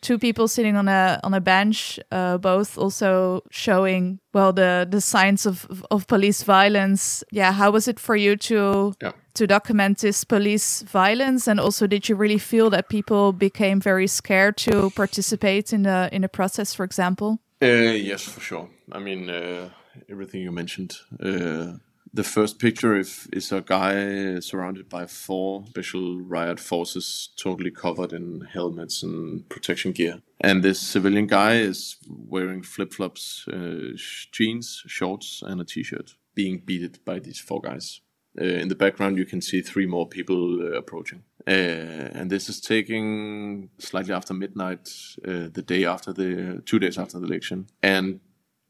two 0.00 0.18
people 0.18 0.48
sitting 0.48 0.76
on 0.76 0.88
a 0.88 1.20
on 1.22 1.34
a 1.34 1.40
bench, 1.40 2.00
uh, 2.10 2.38
both 2.38 2.78
also 2.78 3.42
showing 3.50 4.18
well 4.32 4.52
the 4.52 4.86
the 4.90 5.00
signs 5.00 5.46
of 5.46 5.66
of 5.90 6.06
police 6.06 6.42
violence. 6.42 7.24
Yeah, 7.30 7.52
how 7.52 7.70
was 7.70 7.88
it 7.88 8.00
for 8.00 8.16
you 8.16 8.36
to 8.36 8.94
yeah. 9.02 9.12
to 9.34 9.46
document 9.46 9.98
this 9.98 10.24
police 10.24 10.82
violence, 10.82 11.50
and 11.50 11.60
also 11.60 11.86
did 11.86 12.08
you 12.08 12.16
really 12.16 12.38
feel 12.38 12.70
that 12.70 12.88
people 12.88 13.32
became 13.32 13.80
very 13.80 14.06
scared 14.06 14.56
to 14.58 14.90
participate 14.90 15.72
in 15.72 15.82
the 15.82 16.08
in 16.12 16.22
the 16.22 16.28
process, 16.28 16.74
for 16.74 16.84
example? 16.84 17.38
Uh, 17.62 17.92
yes, 17.94 18.22
for 18.22 18.40
sure. 18.40 18.68
I 18.92 18.98
mean, 18.98 19.28
uh, 19.28 19.68
everything 20.08 20.40
you 20.40 20.52
mentioned 20.52 20.94
uh, 21.22 21.78
the 22.12 22.24
first 22.24 22.58
picture 22.58 22.96
is, 22.96 23.28
is 23.32 23.52
a 23.52 23.60
guy 23.60 24.40
surrounded 24.40 24.88
by 24.88 25.06
four 25.06 25.64
special 25.66 26.20
riot 26.20 26.58
forces, 26.58 27.30
totally 27.36 27.70
covered 27.70 28.12
in 28.12 28.48
helmets 28.52 29.02
and 29.02 29.48
protection 29.48 29.92
gear. 29.92 30.20
And 30.40 30.62
this 30.62 30.80
civilian 30.80 31.26
guy 31.26 31.56
is 31.56 31.96
wearing 32.08 32.62
flip 32.62 32.92
flops, 32.92 33.46
uh, 33.48 33.96
jeans, 34.32 34.82
shorts, 34.86 35.42
and 35.46 35.60
a 35.60 35.64
t 35.64 35.82
shirt, 35.82 36.16
being 36.34 36.58
beaten 36.58 36.94
by 37.04 37.20
these 37.20 37.38
four 37.38 37.60
guys. 37.60 38.00
Uh, 38.40 38.44
in 38.44 38.68
the 38.68 38.76
background, 38.76 39.18
you 39.18 39.24
can 39.24 39.40
see 39.40 39.60
three 39.60 39.86
more 39.86 40.08
people 40.08 40.60
uh, 40.62 40.78
approaching. 40.78 41.22
Uh, 41.46 41.50
and 41.50 42.30
this 42.30 42.48
is 42.48 42.60
taking 42.60 43.70
slightly 43.78 44.14
after 44.14 44.34
midnight, 44.34 44.88
uh, 45.26 45.48
the 45.52 45.64
day 45.64 45.84
after 45.84 46.12
the 46.12 46.62
two 46.64 46.78
days 46.78 46.98
after 46.98 47.18
the 47.18 47.26
election. 47.26 47.66
And 47.82 48.20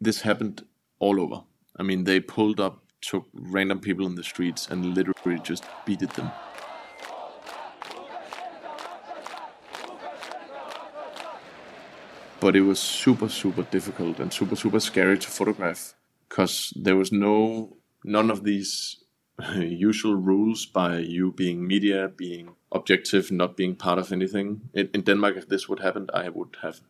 this 0.00 0.22
happened 0.22 0.64
all 0.98 1.20
over. 1.20 1.42
I 1.76 1.82
mean, 1.82 2.04
they 2.04 2.20
pulled 2.20 2.60
up 2.60 2.84
took 3.00 3.26
random 3.32 3.80
people 3.80 4.06
in 4.06 4.14
the 4.14 4.22
streets 4.22 4.68
and 4.68 4.94
literally 4.94 5.40
just 5.40 5.64
beated 5.84 6.10
them. 6.10 6.30
But 12.40 12.56
it 12.56 12.62
was 12.62 12.80
super, 12.80 13.28
super 13.28 13.62
difficult 13.64 14.18
and 14.18 14.32
super, 14.32 14.56
super 14.56 14.80
scary 14.80 15.18
to 15.18 15.28
photograph 15.28 15.94
because 16.28 16.72
there 16.74 16.96
was 16.96 17.12
no, 17.12 17.76
none 18.02 18.30
of 18.30 18.44
these 18.44 18.96
usual 19.56 20.14
rules 20.14 20.64
by 20.64 20.98
you 20.98 21.32
being 21.32 21.66
media, 21.66 22.08
being 22.08 22.54
objective, 22.72 23.30
not 23.30 23.56
being 23.56 23.76
part 23.76 23.98
of 23.98 24.10
anything. 24.10 24.62
In, 24.72 24.88
in 24.94 25.02
Denmark, 25.02 25.36
if 25.36 25.48
this 25.48 25.68
would 25.68 25.80
happen, 25.80 26.08
I 26.14 26.28
would 26.30 26.56
have 26.62 26.80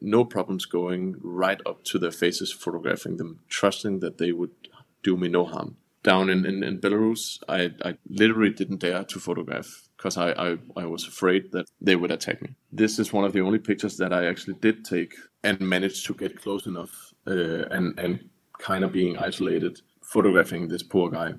no 0.00 0.24
problems 0.24 0.64
going 0.64 1.16
right 1.20 1.60
up 1.66 1.82
to 1.84 1.98
their 1.98 2.12
faces, 2.12 2.52
photographing 2.52 3.16
them, 3.16 3.40
trusting 3.48 4.00
that 4.00 4.18
they 4.18 4.32
would 4.32 4.54
do 5.02 5.16
me 5.16 5.28
no 5.28 5.44
harm. 5.44 5.76
Down 6.02 6.30
in, 6.30 6.46
in, 6.46 6.62
in 6.62 6.80
Belarus, 6.80 7.38
I, 7.48 7.72
I 7.84 7.96
literally 8.08 8.50
didn't 8.50 8.80
dare 8.80 9.04
to 9.04 9.20
photograph 9.20 9.88
because 9.96 10.16
I, 10.16 10.30
I, 10.32 10.56
I 10.76 10.86
was 10.86 11.06
afraid 11.06 11.52
that 11.52 11.66
they 11.80 11.94
would 11.94 12.10
attack 12.10 12.40
me. 12.40 12.54
This 12.72 12.98
is 12.98 13.12
one 13.12 13.24
of 13.24 13.34
the 13.34 13.40
only 13.40 13.58
pictures 13.58 13.98
that 13.98 14.12
I 14.12 14.26
actually 14.26 14.54
did 14.54 14.84
take 14.84 15.14
and 15.44 15.60
managed 15.60 16.06
to 16.06 16.14
get 16.14 16.40
close 16.40 16.64
enough 16.66 17.12
uh, 17.26 17.66
and, 17.70 17.98
and 17.98 18.30
kind 18.58 18.82
of 18.82 18.92
being 18.92 19.18
isolated, 19.18 19.80
photographing 20.02 20.68
this 20.68 20.82
poor 20.82 21.10
guy. 21.10 21.34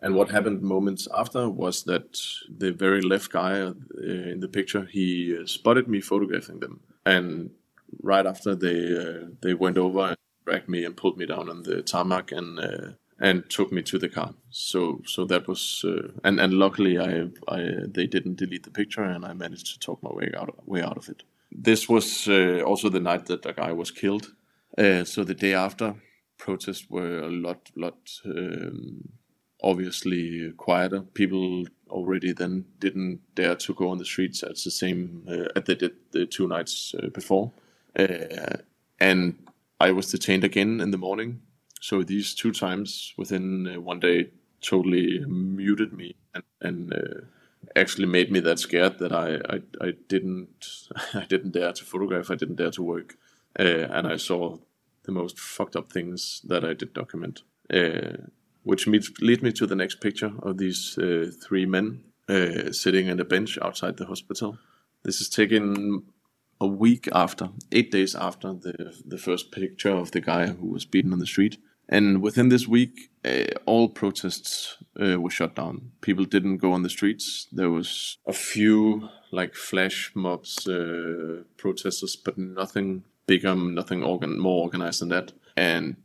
And 0.00 0.14
what 0.14 0.30
happened 0.30 0.60
moments 0.60 1.08
after 1.16 1.48
was 1.48 1.84
that 1.84 2.18
the 2.54 2.72
very 2.72 3.00
left 3.00 3.32
guy 3.32 3.60
uh, 3.60 3.72
in 3.98 4.40
the 4.40 4.48
picture 4.48 4.84
he 4.84 5.36
uh, 5.36 5.46
spotted 5.46 5.88
me 5.88 6.00
photographing 6.02 6.60
them, 6.60 6.80
and 7.06 7.50
right 8.02 8.26
after 8.26 8.54
they 8.54 8.94
uh, 8.94 9.28
they 9.40 9.54
went 9.54 9.78
over 9.78 10.14
dragged 10.46 10.68
me 10.68 10.84
and 10.84 10.96
pulled 10.96 11.18
me 11.18 11.26
down 11.26 11.48
on 11.48 11.62
the 11.62 11.82
tarmac 11.82 12.32
and 12.32 12.58
uh, 12.58 12.88
and 13.18 13.48
took 13.48 13.72
me 13.72 13.82
to 13.82 13.98
the 13.98 14.08
car. 14.08 14.34
So 14.50 15.02
so 15.04 15.24
that 15.26 15.48
was 15.48 15.84
uh, 15.84 16.12
and 16.24 16.40
and 16.40 16.54
luckily 16.54 16.98
I 16.98 17.28
I 17.48 17.60
they 17.86 18.06
didn't 18.06 18.36
delete 18.36 18.64
the 18.64 18.70
picture 18.70 19.02
and 19.02 19.24
I 19.24 19.32
managed 19.34 19.66
to 19.72 19.78
talk 19.78 20.02
my 20.02 20.12
way 20.12 20.30
out 20.36 20.66
way 20.66 20.82
out 20.82 20.96
of 20.96 21.08
it. 21.08 21.22
This 21.50 21.88
was 21.88 22.28
uh, 22.28 22.62
also 22.66 22.88
the 22.88 23.00
night 23.00 23.26
that 23.26 23.42
the 23.42 23.52
guy 23.52 23.72
was 23.72 23.90
killed. 23.90 24.32
so 25.04 25.24
the 25.24 25.34
day 25.34 25.54
after, 25.54 25.94
protests 26.38 26.90
were 26.90 27.20
a 27.20 27.30
lot 27.30 27.70
lot. 27.74 27.98
Um, 28.24 29.08
obviously 29.62 30.52
quieter. 30.56 31.00
People 31.14 31.64
already 31.88 32.32
then 32.32 32.64
didn't 32.78 33.20
dare 33.34 33.56
to 33.56 33.74
go 33.74 33.88
on 33.88 33.98
the 33.98 34.04
streets 34.04 34.42
as 34.42 34.64
the 34.64 34.70
same 34.70 35.24
uh, 35.28 35.48
as 35.56 35.64
they 35.64 35.74
did 35.74 35.92
the 36.12 36.26
two 36.26 36.46
nights 36.48 36.94
uh, 37.02 37.08
before. 37.08 37.52
Uh, 37.98 38.58
and 39.00 39.45
I 39.80 39.90
was 39.90 40.10
detained 40.10 40.44
again 40.44 40.80
in 40.80 40.90
the 40.90 40.98
morning. 40.98 41.42
So 41.80 42.02
these 42.02 42.34
two 42.34 42.52
times 42.52 43.12
within 43.16 43.66
uh, 43.66 43.80
one 43.80 44.00
day 44.00 44.30
totally 44.60 45.20
muted 45.26 45.92
me 45.92 46.16
and, 46.34 46.44
and 46.60 46.92
uh, 46.92 47.20
actually 47.76 48.06
made 48.06 48.32
me 48.32 48.40
that 48.40 48.58
scared 48.58 48.98
that 48.98 49.12
I, 49.12 49.36
I, 49.48 49.86
I 49.86 49.92
didn't 50.08 50.88
I 51.14 51.24
didn't 51.26 51.52
dare 51.52 51.72
to 51.72 51.84
photograph. 51.84 52.30
I 52.30 52.36
didn't 52.36 52.56
dare 52.56 52.70
to 52.72 52.82
work, 52.82 53.16
uh, 53.58 53.62
and 53.62 54.06
I 54.06 54.16
saw 54.16 54.58
the 55.04 55.12
most 55.12 55.38
fucked 55.38 55.76
up 55.76 55.92
things 55.92 56.40
that 56.44 56.64
I 56.64 56.72
did 56.72 56.92
document 56.92 57.42
which 58.66 58.88
leads, 58.88 59.12
leads 59.20 59.42
me 59.42 59.52
to 59.52 59.64
the 59.64 59.76
next 59.76 60.00
picture 60.00 60.32
of 60.42 60.58
these 60.58 60.98
uh, 60.98 61.30
three 61.40 61.64
men 61.64 62.02
uh, 62.28 62.72
sitting 62.72 63.08
on 63.08 63.20
a 63.20 63.24
bench 63.24 63.56
outside 63.62 63.96
the 63.96 64.06
hospital. 64.06 64.58
This 65.04 65.20
is 65.20 65.28
taken 65.28 66.02
a 66.60 66.66
week 66.66 67.08
after, 67.12 67.50
eight 67.72 67.90
days 67.90 68.14
after 68.14 68.52
the 68.52 68.94
the 69.04 69.18
first 69.18 69.52
picture 69.52 69.90
of 69.90 70.10
the 70.10 70.20
guy 70.20 70.46
who 70.46 70.66
was 70.68 70.84
beaten 70.84 71.12
on 71.12 71.18
the 71.18 71.26
street. 71.26 71.58
And 71.88 72.20
within 72.20 72.48
this 72.48 72.66
week, 72.66 73.10
uh, 73.24 73.44
all 73.64 73.88
protests 73.88 74.78
uh, 75.00 75.20
were 75.20 75.30
shut 75.30 75.54
down. 75.54 75.92
People 76.00 76.24
didn't 76.24 76.56
go 76.56 76.72
on 76.72 76.82
the 76.82 76.90
streets. 76.90 77.46
There 77.52 77.70
was 77.70 78.18
a 78.26 78.32
few 78.32 79.08
like 79.30 79.54
flash 79.54 80.10
mobs, 80.14 80.66
uh, 80.66 81.42
protesters, 81.56 82.16
but 82.16 82.36
nothing 82.36 83.04
bigger, 83.26 83.54
nothing 83.54 84.02
organ- 84.02 84.40
more 84.40 84.62
organized 84.62 85.00
than 85.00 85.10
that. 85.10 85.32
And 85.56 85.96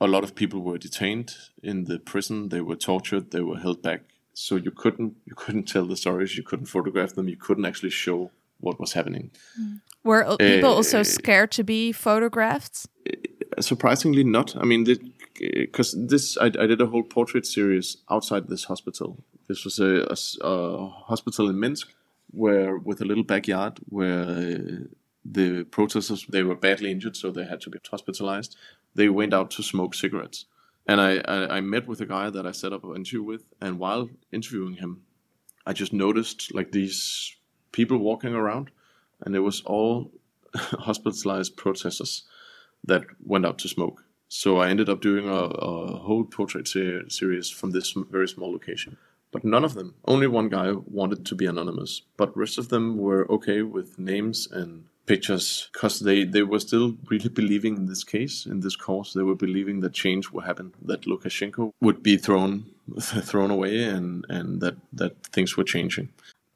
a 0.00 0.06
lot 0.06 0.24
of 0.24 0.34
people 0.34 0.60
were 0.60 0.78
detained 0.78 1.34
in 1.62 1.84
the 1.84 1.98
prison. 1.98 2.50
They 2.50 2.60
were 2.60 2.76
tortured. 2.76 3.30
They 3.30 3.40
were 3.40 3.58
held 3.58 3.82
back. 3.82 4.02
So 4.32 4.56
you 4.56 4.70
couldn't 4.70 5.16
you 5.24 5.34
couldn't 5.34 5.64
tell 5.64 5.86
the 5.86 5.96
stories. 5.96 6.36
You 6.36 6.44
couldn't 6.44 6.66
photograph 6.66 7.14
them. 7.14 7.28
You 7.28 7.36
couldn't 7.36 7.64
actually 7.64 7.90
show 7.90 8.30
what 8.60 8.78
was 8.78 8.92
happening. 8.92 9.30
Mm. 9.60 9.80
Were 10.06 10.36
people 10.38 10.70
uh, 10.70 10.74
also 10.74 11.00
eh, 11.00 11.02
scared 11.02 11.50
to 11.52 11.64
be 11.64 11.92
photographed? 11.92 12.86
Eh, 13.06 13.60
surprisingly, 13.60 14.24
not. 14.24 14.56
I 14.56 14.64
mean, 14.64 14.84
because 14.84 15.94
eh, 15.94 16.06
this 16.08 16.38
I, 16.38 16.46
I, 16.46 16.66
did 16.66 16.80
a 16.80 16.86
whole 16.86 17.02
portrait 17.02 17.44
series 17.44 17.96
outside 18.08 18.48
this 18.48 18.64
hospital. 18.64 19.18
This 19.48 19.64
was 19.64 19.78
a, 19.80 20.06
a, 20.08 20.16
a 20.46 20.88
hospital 21.08 21.50
in 21.50 21.58
Minsk, 21.58 21.88
where 22.30 22.76
with 22.76 23.00
a 23.00 23.04
little 23.04 23.24
backyard 23.24 23.80
where 23.88 24.86
the 25.24 25.64
protesters 25.64 26.24
they 26.28 26.44
were 26.44 26.54
badly 26.54 26.90
injured, 26.90 27.16
so 27.16 27.30
they 27.30 27.44
had 27.44 27.60
to 27.62 27.70
be 27.70 27.78
hospitalized 27.90 28.56
they 28.96 29.08
went 29.08 29.34
out 29.34 29.50
to 29.52 29.62
smoke 29.62 29.94
cigarettes. 29.94 30.46
And 30.88 31.00
I, 31.00 31.18
I, 31.26 31.56
I 31.56 31.60
met 31.60 31.86
with 31.86 32.00
a 32.00 32.06
guy 32.06 32.30
that 32.30 32.46
I 32.46 32.52
set 32.52 32.72
up 32.72 32.84
an 32.84 32.96
interview 32.96 33.22
with, 33.22 33.44
and 33.60 33.78
while 33.78 34.08
interviewing 34.32 34.74
him, 34.74 35.02
I 35.66 35.72
just 35.72 35.92
noticed 35.92 36.54
like 36.54 36.72
these 36.72 37.34
people 37.72 37.98
walking 37.98 38.34
around, 38.34 38.70
and 39.24 39.34
it 39.34 39.40
was 39.40 39.62
all 39.62 40.12
hospitalized 40.54 41.56
protesters 41.56 42.24
that 42.84 43.02
went 43.24 43.46
out 43.46 43.58
to 43.58 43.68
smoke. 43.68 44.04
So 44.28 44.58
I 44.58 44.68
ended 44.68 44.88
up 44.88 45.00
doing 45.00 45.28
a, 45.28 45.32
a 45.32 45.98
whole 45.98 46.24
portrait 46.24 46.66
ser- 46.66 47.08
series 47.08 47.48
from 47.48 47.70
this 47.70 47.92
very 47.92 48.28
small 48.28 48.52
location. 48.52 48.96
But 49.30 49.44
none 49.44 49.64
of 49.64 49.74
them, 49.74 49.94
only 50.06 50.26
one 50.26 50.48
guy 50.48 50.72
wanted 50.72 51.26
to 51.26 51.34
be 51.34 51.46
anonymous, 51.46 52.02
but 52.16 52.36
rest 52.36 52.58
of 52.58 52.68
them 52.68 52.96
were 52.96 53.30
okay 53.30 53.62
with 53.62 53.98
names 53.98 54.48
and 54.50 54.86
pictures 55.06 55.68
because 55.72 56.00
they, 56.00 56.24
they 56.24 56.42
were 56.42 56.58
still 56.58 56.96
really 57.10 57.28
believing 57.28 57.76
in 57.76 57.86
this 57.86 58.04
case, 58.04 58.46
in 58.46 58.60
this 58.60 58.76
cause. 58.76 59.14
They 59.14 59.22
were 59.22 59.34
believing 59.34 59.80
that 59.80 59.92
change 59.92 60.30
would 60.30 60.44
happen, 60.44 60.74
that 60.82 61.02
Lukashenko 61.02 61.72
would 61.80 62.02
be 62.02 62.16
thrown 62.16 62.66
thrown 63.00 63.50
away, 63.50 63.82
and 63.82 64.24
and 64.28 64.60
that 64.60 64.76
that 64.92 65.26
things 65.26 65.56
were 65.56 65.64
changing. 65.64 66.08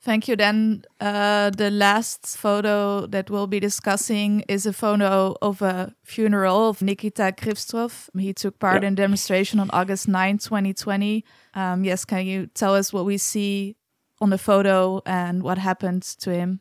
Thank 0.03 0.29
you. 0.29 0.37
Then 0.37 0.85
uh, 0.99 1.51
the 1.51 1.71
last 1.71 2.39
photo 2.39 3.07
that 3.07 3.29
we'll 3.29 3.47
be 3.47 3.61
discussing 3.61 4.43
is 4.49 4.65
a 4.65 4.73
photo 4.73 5.37
of 5.43 5.61
a 5.61 5.95
funeral 6.05 6.71
of 6.71 6.81
Nikita 6.81 7.35
Krivtsov. 7.37 8.09
He 8.19 8.33
took 8.33 8.59
part 8.59 8.83
yeah. 8.83 8.89
in 8.89 8.95
demonstration 8.95 9.61
on 9.61 9.69
August 9.73 10.09
9, 10.09 10.39
2020. 10.39 11.23
Um, 11.53 11.85
yes, 11.85 12.07
can 12.07 12.25
you 12.25 12.47
tell 12.47 12.75
us 12.75 12.95
what 12.95 13.05
we 13.05 13.19
see 13.19 13.77
on 14.23 14.31
the 14.31 14.39
photo 14.39 15.03
and 15.05 15.43
what 15.43 15.59
happened 15.59 16.03
to 16.03 16.33
him? 16.33 16.61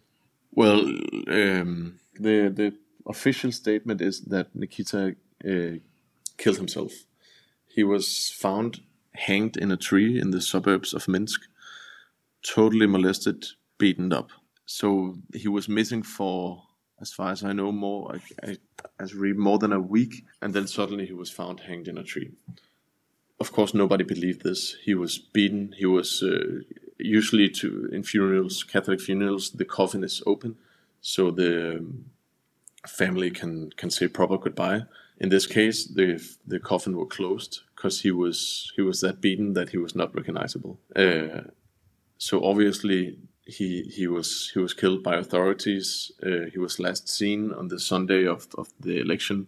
Well, 0.52 0.80
um, 1.28 1.99
the 2.19 2.49
the 2.49 2.73
official 3.06 3.52
statement 3.52 4.02
is 4.02 4.21
that 4.21 4.54
Nikita 4.54 5.15
uh, 5.45 5.80
killed 6.38 6.58
himself. 6.58 6.91
He 7.67 7.84
was 7.84 8.32
found 8.32 8.82
hanged 9.13 9.58
in 9.58 9.71
a 9.71 9.78
tree 9.78 10.19
in 10.19 10.32
the 10.32 10.41
suburbs 10.41 10.93
of 10.93 11.08
Minsk, 11.08 11.41
totally 12.43 12.88
molested, 12.88 13.45
beaten 13.78 14.13
up. 14.13 14.30
So 14.65 15.17
he 15.34 15.47
was 15.47 15.67
missing 15.67 16.04
for, 16.04 16.63
as 17.02 17.12
far 17.12 17.32
as 17.32 17.43
I 17.43 17.54
know, 17.54 17.71
more 17.71 18.15
I, 18.43 18.52
I, 18.52 18.58
as 18.99 19.13
read 19.13 19.38
more 19.38 19.58
than 19.58 19.73
a 19.73 19.80
week, 19.80 20.25
and 20.41 20.54
then 20.54 20.67
suddenly 20.67 21.06
he 21.06 21.13
was 21.13 21.32
found 21.32 21.62
hanged 21.62 21.88
in 21.88 21.97
a 21.97 22.04
tree. 22.04 22.32
Of 23.39 23.52
course, 23.52 23.73
nobody 23.73 24.04
believed 24.04 24.43
this. 24.43 24.75
He 24.84 24.93
was 24.93 25.17
beaten. 25.17 25.73
He 25.78 25.86
was 25.86 26.21
uh, 26.21 26.60
usually 26.97 27.49
to 27.49 27.89
in 27.91 28.04
funerals, 28.04 28.63
Catholic 28.63 28.99
funerals, 28.99 29.52
the 29.52 29.65
coffin 29.65 30.04
is 30.04 30.21
open, 30.25 30.58
so 31.02 31.32
the 31.32 31.86
family 32.88 33.32
can 33.32 33.71
can 33.71 33.89
say 33.89 34.08
proper 34.08 34.38
goodbye. 34.38 34.84
In 35.19 35.30
this 35.30 35.47
case, 35.47 35.86
the 35.86 36.21
the 36.45 36.60
coffin 36.60 36.97
were 36.97 37.06
closed 37.06 37.62
because 37.75 38.02
he 38.02 38.12
was 38.12 38.71
he 38.75 38.82
was 38.82 39.02
that 39.02 39.21
beaten 39.21 39.54
that 39.54 39.69
he 39.69 39.78
was 39.78 39.95
not 39.95 40.13
recognizable. 40.13 40.80
Uh, 40.95 41.49
so 42.19 42.43
obviously 42.43 43.17
he 43.45 43.84
he 43.84 44.05
was 44.08 44.51
he 44.53 44.60
was 44.60 44.73
killed 44.73 45.01
by 45.01 45.15
authorities. 45.15 46.12
Uh, 46.23 46.45
he 46.53 46.60
was 46.60 46.79
last 46.79 47.10
seen 47.10 47.51
on 47.53 47.67
the 47.69 47.79
Sunday 47.79 48.25
of 48.27 48.47
of 48.58 48.67
the 48.79 48.99
election 48.99 49.47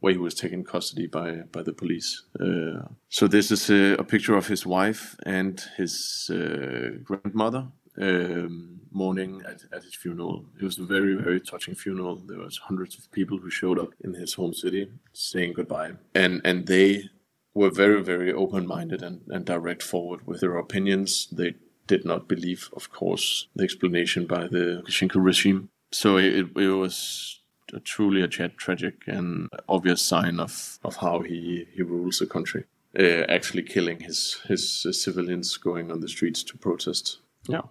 where 0.00 0.12
he 0.12 0.18
was 0.18 0.34
taken 0.34 0.64
custody 0.64 1.06
by 1.06 1.30
by 1.52 1.62
the 1.62 1.72
police. 1.72 2.24
Uh, 2.38 2.82
so 3.08 3.26
this 3.26 3.50
is 3.50 3.70
a, 3.70 3.94
a, 3.98 4.04
picture 4.04 4.36
of 4.36 4.46
his 4.46 4.66
wife 4.66 5.16
and 5.24 5.62
his 5.76 6.30
uh, 6.32 6.90
grandmother 7.02 7.66
um, 8.00 8.80
mourning 8.90 9.42
at, 9.46 9.62
at, 9.72 9.82
his 9.82 9.94
funeral. 9.94 10.44
It 10.60 10.64
was 10.64 10.78
a 10.78 10.84
very 10.84 11.14
very 11.14 11.40
touching 11.40 11.74
funeral. 11.74 12.16
There 12.16 12.38
was 12.38 12.58
hundreds 12.58 12.98
of 12.98 13.10
people 13.12 13.38
who 13.38 13.50
showed 13.50 13.78
up 13.78 13.90
in 14.04 14.14
his 14.14 14.34
home 14.34 14.54
city 14.54 14.90
saying 15.12 15.54
goodbye, 15.54 15.92
and 16.14 16.40
and 16.44 16.66
they 16.66 17.10
were 17.54 17.70
very 17.70 18.02
very 18.02 18.32
open 18.32 18.66
minded 18.66 19.02
and, 19.02 19.22
and 19.28 19.44
direct 19.44 19.82
forward 19.82 20.26
with 20.26 20.40
their 20.40 20.56
opinions. 20.58 21.28
They 21.32 21.54
did 21.88 22.04
not 22.04 22.28
believe, 22.28 22.70
of 22.74 22.92
course, 22.92 23.48
the 23.56 23.64
explanation 23.64 24.26
by 24.26 24.46
the 24.46 24.82
Lukashenko 24.84 25.16
regime. 25.16 25.70
So 25.90 26.16
it, 26.16 26.46
it 26.56 26.68
was 26.68 27.40
a 27.74 27.80
truly 27.80 28.22
a 28.22 28.28
tra- 28.28 28.56
tragic 28.64 28.94
and 29.06 29.48
obvious 29.68 30.00
sign 30.00 30.38
of, 30.38 30.78
of 30.84 30.96
how 30.96 31.20
he, 31.20 31.66
he 31.74 31.82
rules 31.82 32.18
the 32.20 32.26
country. 32.26 32.64
Uh, 32.98 33.24
actually 33.28 33.62
killing 33.62 34.00
his 34.00 34.40
his 34.48 34.86
uh, 34.88 34.92
civilians 34.92 35.58
going 35.58 35.92
on 35.92 36.00
the 36.00 36.08
streets 36.08 36.42
to 36.42 36.56
protest. 36.56 37.18
Yeah. 37.46 37.62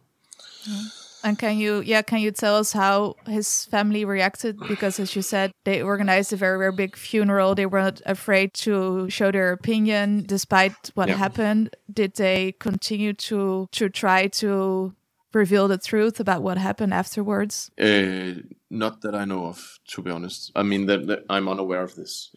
And 1.27 1.37
can 1.37 1.57
you, 1.57 1.81
yeah, 1.81 2.03
can 2.03 2.19
you 2.19 2.31
tell 2.31 2.55
us 2.55 2.71
how 2.71 3.17
his 3.27 3.65
family 3.65 4.05
reacted? 4.05 4.57
Because 4.65 4.97
as 4.97 5.13
you 5.13 5.21
said, 5.21 5.51
they 5.65 5.81
organized 5.81 6.31
a 6.31 6.37
very, 6.37 6.57
very 6.57 6.71
big 6.71 6.95
funeral. 6.95 7.53
They 7.53 7.65
were 7.65 7.81
not 7.81 8.01
afraid 8.05 8.53
to 8.65 9.09
show 9.09 9.29
their 9.29 9.51
opinion 9.51 10.23
despite 10.25 10.91
what 10.93 11.09
yeah. 11.09 11.15
happened. 11.15 11.75
Did 11.91 12.15
they 12.15 12.53
continue 12.59 13.11
to 13.27 13.67
to 13.73 13.89
try 13.89 14.27
to 14.41 14.93
reveal 15.33 15.67
the 15.67 15.77
truth 15.77 16.21
about 16.21 16.43
what 16.43 16.57
happened 16.57 16.93
afterwards? 16.93 17.71
Uh, 17.77 18.35
not 18.69 19.01
that 19.01 19.13
I 19.13 19.25
know 19.25 19.47
of, 19.47 19.79
to 19.89 20.01
be 20.01 20.09
honest. 20.09 20.53
I 20.55 20.63
mean, 20.63 20.85
that, 20.85 21.07
that 21.07 21.25
I'm 21.29 21.49
unaware 21.49 21.83
of 21.83 21.95
this. 21.95 22.31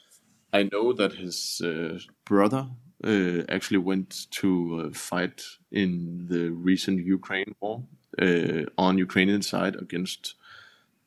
I 0.52 0.64
know 0.64 0.92
that 0.94 1.12
his 1.12 1.62
uh, 1.64 2.00
brother 2.24 2.66
uh, 3.04 3.42
actually 3.48 3.78
went 3.78 4.26
to 4.40 4.50
uh, 4.86 4.90
fight 4.92 5.44
in 5.70 6.26
the 6.28 6.50
recent 6.50 6.98
Ukraine 7.06 7.54
war 7.60 7.84
uh, 8.18 8.64
on 8.76 8.98
Ukrainian 8.98 9.42
side 9.42 9.76
against, 9.76 10.34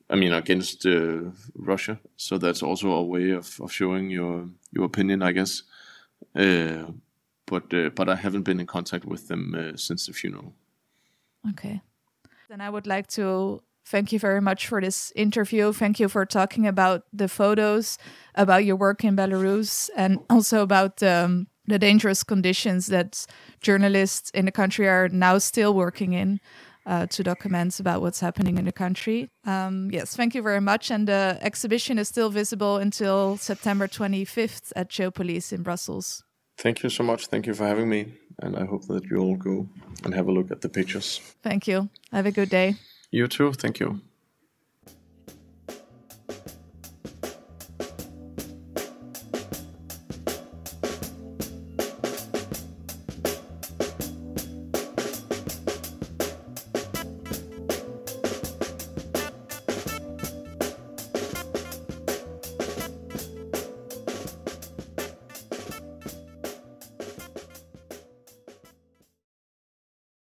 I 0.10 0.16
mean, 0.16 0.34
against 0.34 0.86
uh, 0.86 1.32
Russia. 1.56 2.00
So 2.18 2.38
that's 2.38 2.64
also 2.64 2.92
a 2.92 3.04
way 3.04 3.32
of, 3.32 3.60
of 3.62 3.72
showing 3.72 4.10
your 4.10 4.50
your 4.72 4.86
opinion, 4.86 5.22
I 5.22 5.32
guess. 5.32 5.64
Uh, 6.36 6.92
but 7.46 7.70
but 7.96 8.10
I 8.10 8.16
haven't 8.16 8.44
been 8.44 8.60
in 8.60 8.68
contact 8.68 9.06
with 9.06 9.28
them 9.28 9.74
since 9.76 10.08
the 10.08 10.14
funeral. 10.14 10.54
Okay. 11.50 11.82
Then 12.50 12.62
I 12.62 12.70
would 12.70 12.88
like 12.88 13.08
to 13.08 13.62
thank 13.86 14.12
you 14.12 14.20
very 14.20 14.42
much 14.42 14.68
for 14.68 14.82
this 14.82 15.12
interview. 15.16 15.74
Thank 15.74 16.00
you 16.00 16.08
for 16.08 16.26
talking 16.26 16.68
about 16.68 17.04
the 17.12 17.28
photos, 17.28 17.98
about 18.36 18.66
your 18.66 18.76
work 18.76 19.04
in 19.04 19.16
Belarus, 19.16 19.90
and 19.96 20.20
also 20.30 20.62
about 20.62 21.04
um, 21.04 21.48
the 21.68 21.80
dangerous 21.80 22.24
conditions 22.24 22.88
that 22.88 23.26
journalists 23.62 24.30
in 24.32 24.46
the 24.46 24.52
country 24.52 24.88
are 24.88 25.10
now 25.10 25.38
still 25.38 25.74
working 25.74 26.14
in. 26.14 26.40
Uh, 26.86 27.06
to 27.08 27.24
documents 27.24 27.80
about 27.80 28.02
what's 28.02 28.20
happening 28.20 28.58
in 28.58 28.66
the 28.66 28.72
country. 28.74 29.30
Um, 29.46 29.90
yes, 29.90 30.18
thank 30.18 30.36
you 30.36 30.42
very 30.42 30.60
much. 30.60 30.92
And 30.92 31.08
the 31.08 31.38
exhibition 31.42 31.98
is 31.98 32.10
still 32.10 32.30
visible 32.30 32.76
until 32.76 33.38
September 33.38 33.88
25th 33.88 34.74
at 34.76 34.90
Geopolis 34.90 35.54
in 35.54 35.64
Brussels. 35.64 36.26
Thank 36.58 36.84
you 36.84 36.90
so 36.90 37.04
much. 37.04 37.28
Thank 37.28 37.48
you 37.48 37.54
for 37.54 37.66
having 37.66 37.88
me. 37.88 38.14
And 38.40 38.58
I 38.58 38.66
hope 38.66 38.86
that 38.88 39.06
you 39.06 39.18
all 39.18 39.38
go 39.38 39.68
and 40.04 40.14
have 40.14 40.28
a 40.28 40.32
look 40.32 40.52
at 40.52 40.60
the 40.60 40.68
pictures. 40.68 41.22
Thank 41.42 41.68
you. 41.68 41.90
Have 42.12 42.26
a 42.26 42.32
good 42.32 42.50
day. 42.50 42.76
You 43.12 43.28
too. 43.28 43.54
Thank 43.54 43.80
you. 43.80 44.02